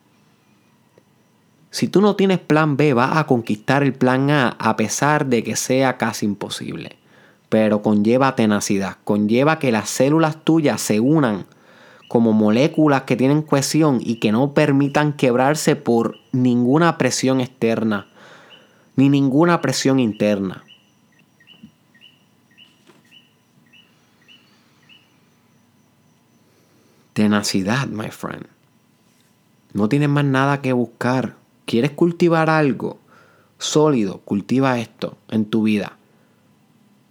Si 1.72 1.88
tú 1.88 2.02
no 2.02 2.16
tienes 2.16 2.40
plan 2.40 2.78
B, 2.78 2.94
vas 2.94 3.18
a 3.18 3.28
conquistar 3.28 3.84
el 3.84 3.94
plan 3.94 4.32
A 4.32 4.56
a 4.58 4.76
pesar 4.76 5.28
de 5.28 5.44
que 5.44 5.56
sea 5.56 5.98
casi 5.98 6.26
imposible. 6.26 6.98
Pero 7.50 7.82
conlleva 7.82 8.36
tenacidad, 8.36 8.98
conlleva 9.04 9.60
que 9.60 9.72
las 9.72 9.90
células 9.90 10.44
tuyas 10.44 10.82
se 10.82 11.00
unan 11.00 11.46
como 12.10 12.34
moléculas 12.34 13.04
que 13.04 13.16
tienen 13.16 13.44
cohesión 13.44 14.00
y 14.02 14.16
que 14.16 14.34
no 14.34 14.54
permitan 14.54 15.14
quebrarse 15.14 15.78
por 15.78 16.18
ninguna 16.34 16.98
presión 16.98 17.40
externa 17.40 18.08
ni 18.96 19.08
ninguna 19.08 19.62
presión 19.62 20.00
interna. 20.00 20.66
Tenacidad, 27.14 27.88
my 27.88 28.10
friend. 28.10 28.48
No 29.74 29.88
tienes 29.88 30.10
más 30.10 30.26
nada 30.26 30.62
que 30.62 30.74
buscar. 30.74 31.36
¿Quieres 31.66 31.92
cultivar 31.92 32.50
algo 32.50 33.00
sólido? 33.60 34.18
Cultiva 34.26 34.80
esto 34.80 35.16
en 35.30 35.46
tu 35.46 35.64
vida. 35.64 35.96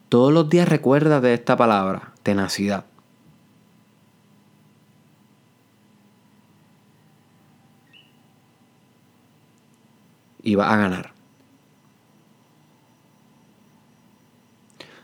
Todos 0.08 0.32
los 0.32 0.50
días 0.50 0.68
recuerda 0.68 1.20
de 1.20 1.34
esta 1.34 1.56
palabra, 1.56 2.12
tenacidad. 2.24 2.84
Y 10.42 10.54
vas 10.54 10.72
a 10.72 10.76
ganar. 10.76 11.12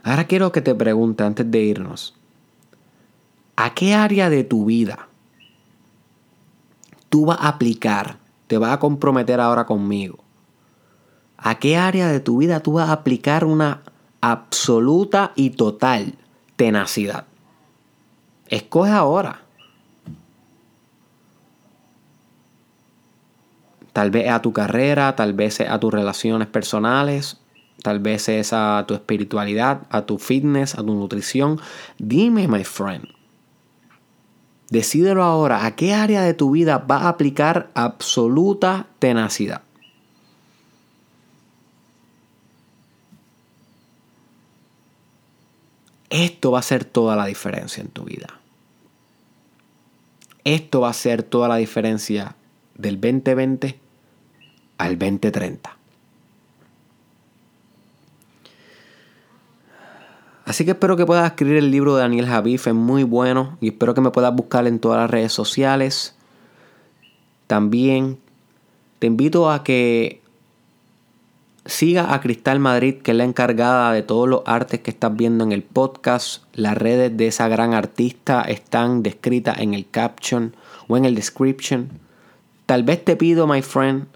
Ahora 0.03 0.25
quiero 0.25 0.53
que 0.53 0.61
te 0.61 0.75
pregunte 0.75 1.25
antes 1.25 1.51
de 1.51 1.63
irnos, 1.63 2.15
¿a 3.57 3.75
qué 3.75 3.95
área 3.95 4.29
de 4.29 4.45
tu 4.45 4.67
vida 4.67 5.09
tú 7.09 7.27
vas 7.27 7.39
a 7.41 7.49
aplicar 7.49 8.19
te 8.47 8.59
vas 8.59 8.73
a 8.73 8.79
comprometer 8.79 9.41
ahora 9.41 9.67
conmigo? 9.67 10.19
¿A 11.37 11.59
qué 11.59 11.77
área 11.77 12.09
de 12.09 12.21
tu 12.21 12.39
vida 12.39 12.61
tú 12.61 12.75
vas 12.75 12.89
a 12.89 12.93
aplicar 12.93 13.45
una 13.45 13.83
absoluta 14.21 15.33
y 15.35 15.51
total 15.51 16.15
tenacidad? 16.57 17.27
Escoge 18.49 18.93
ahora. 18.93 19.44
Tal 23.95 24.11
vez 24.11 24.29
a 24.29 24.43
tu 24.43 24.53
carrera, 24.53 25.17
tal 25.17 25.33
vez 25.33 25.61
a 25.61 25.81
tus 25.81 25.95
relaciones 25.95 26.49
personales, 26.49 27.41
tal 27.83 28.01
vez 28.01 28.29
es 28.29 28.53
a 28.53 28.85
tu 28.87 28.93
espiritualidad, 28.93 29.87
a 29.89 30.03
tu 30.03 30.19
fitness, 30.19 30.75
a 30.75 30.79
tu 30.79 30.95
nutrición. 30.95 31.61
Dime, 31.99 32.49
my 32.49 32.65
friend, 32.65 33.07
Decídelo 34.71 35.23
ahora, 35.23 35.67
¿a 35.67 35.77
qué 35.77 35.95
área 35.95 36.23
de 36.23 36.35
tu 36.35 36.51
vida 36.51 36.79
va 36.79 37.03
a 37.03 37.09
aplicar 37.11 37.71
absoluta 37.75 38.89
tenacidad? 38.99 39.63
Esto 46.11 46.51
va 46.51 46.59
a 46.59 46.63
ser 46.63 46.85
toda 46.85 47.15
la 47.15 47.27
diferencia 47.27 47.83
en 47.83 47.91
tu 47.91 48.03
vida. 48.03 48.41
Esto 50.43 50.81
va 50.81 50.91
a 50.91 50.95
ser 50.95 51.23
toda 51.23 51.47
la 51.47 51.57
diferencia 51.57 52.35
del 52.75 53.01
2020 53.01 53.84
al 54.79 54.99
2030. 54.99 55.77
Así 60.45 60.65
que 60.65 60.73
espero 60.73 60.97
que 60.97 61.07
puedas 61.07 61.27
escribir 61.27 61.57
el 61.57 61.71
libro 61.71 61.97
de 61.97 62.03
Daniel 62.03 62.27
Javif, 62.27 62.67
es 62.67 62.75
muy 62.75 63.03
bueno 63.03 63.57
y 63.61 63.69
espero 63.69 63.95
que 63.95 64.03
me 64.03 64.11
puedas 64.11 64.35
buscar 64.35 64.67
en 64.67 64.79
todas 64.79 65.01
las 65.01 65.11
redes 65.11 65.33
sociales. 65.33 66.15
También 67.47 68.19
te 68.99 69.07
invito 69.07 69.51
a 69.51 69.65
que 69.65 70.21
siga 71.67 72.13
a 72.13 72.21
Cristal 72.21 72.59
Madrid, 72.59 72.97
que 72.97 73.13
es 73.13 73.17
la 73.17 73.25
encargada 73.25 73.93
de 73.93 74.03
todos 74.03 74.29
los 74.29 74.43
artes 74.45 74.81
que 74.81 74.91
estás 74.91 75.17
viendo 75.17 75.45
en 75.45 75.53
el 75.53 75.63
podcast. 75.63 76.45
Las 76.53 76.77
redes 76.77 77.17
de 77.17 77.27
esa 77.27 77.49
gran 77.49 77.73
artista 77.73 78.43
están 78.43 79.03
descritas 79.03 79.59
en 79.61 79.73
el 79.73 79.89
caption 79.89 80.55
o 80.89 80.97
en 80.97 81.07
el 81.07 81.15
description. 81.15 81.89
Tal 82.67 82.83
vez 82.83 83.05
te 83.05 83.17
pido, 83.17 83.47
my 83.47 83.63
friend, 83.63 84.07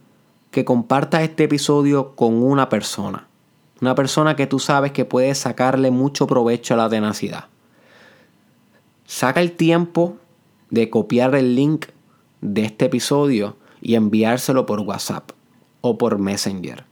que 0.59 0.64
compartas 0.64 1.23
este 1.23 1.44
episodio 1.44 2.16
con 2.16 2.42
una 2.42 2.68
persona. 2.68 3.29
Una 3.81 3.94
persona 3.94 4.35
que 4.35 4.49
tú 4.49 4.59
sabes 4.59 4.90
que 4.90 5.05
puede 5.05 5.33
sacarle 5.37 5.92
mucho 5.92 6.27
provecho 6.27 6.75
a 6.75 6.77
la 6.77 6.88
tenacidad. 6.88 7.44
Saca 9.07 9.40
el 9.40 9.53
tiempo 9.53 10.16
de 10.68 10.90
copiar 10.90 11.37
el 11.37 11.55
link 11.55 11.87
de 12.40 12.64
este 12.64 12.87
episodio 12.87 13.57
y 13.81 13.94
enviárselo 13.94 14.66
por 14.66 14.81
WhatsApp 14.81 15.31
o 15.81 15.97
por 15.97 16.18
Messenger. 16.18 16.85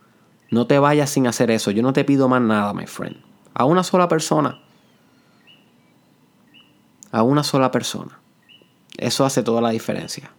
No 0.52 0.68
te 0.68 0.78
vayas 0.78 1.10
sin 1.10 1.26
hacer 1.26 1.50
eso. 1.50 1.72
Yo 1.72 1.82
no 1.82 1.92
te 1.92 2.04
pido 2.04 2.28
más 2.28 2.42
nada, 2.42 2.72
my 2.72 2.86
friend. 2.86 3.16
A 3.52 3.64
una 3.64 3.82
sola 3.82 4.06
persona. 4.06 4.60
A 7.10 7.24
una 7.24 7.42
sola 7.42 7.72
persona. 7.72 8.20
Eso 8.96 9.24
hace 9.24 9.42
toda 9.42 9.60
la 9.60 9.70
diferencia. 9.70 10.30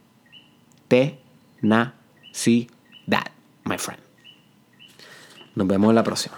Te, 0.88 1.20
na, 1.60 1.96
si, 2.32 2.70
that, 3.08 3.32
my 3.63 3.78
friend. 3.78 4.02
Nos 5.56 5.67
vemos 5.67 5.93
la 5.93 6.04
próxima. 6.04 6.38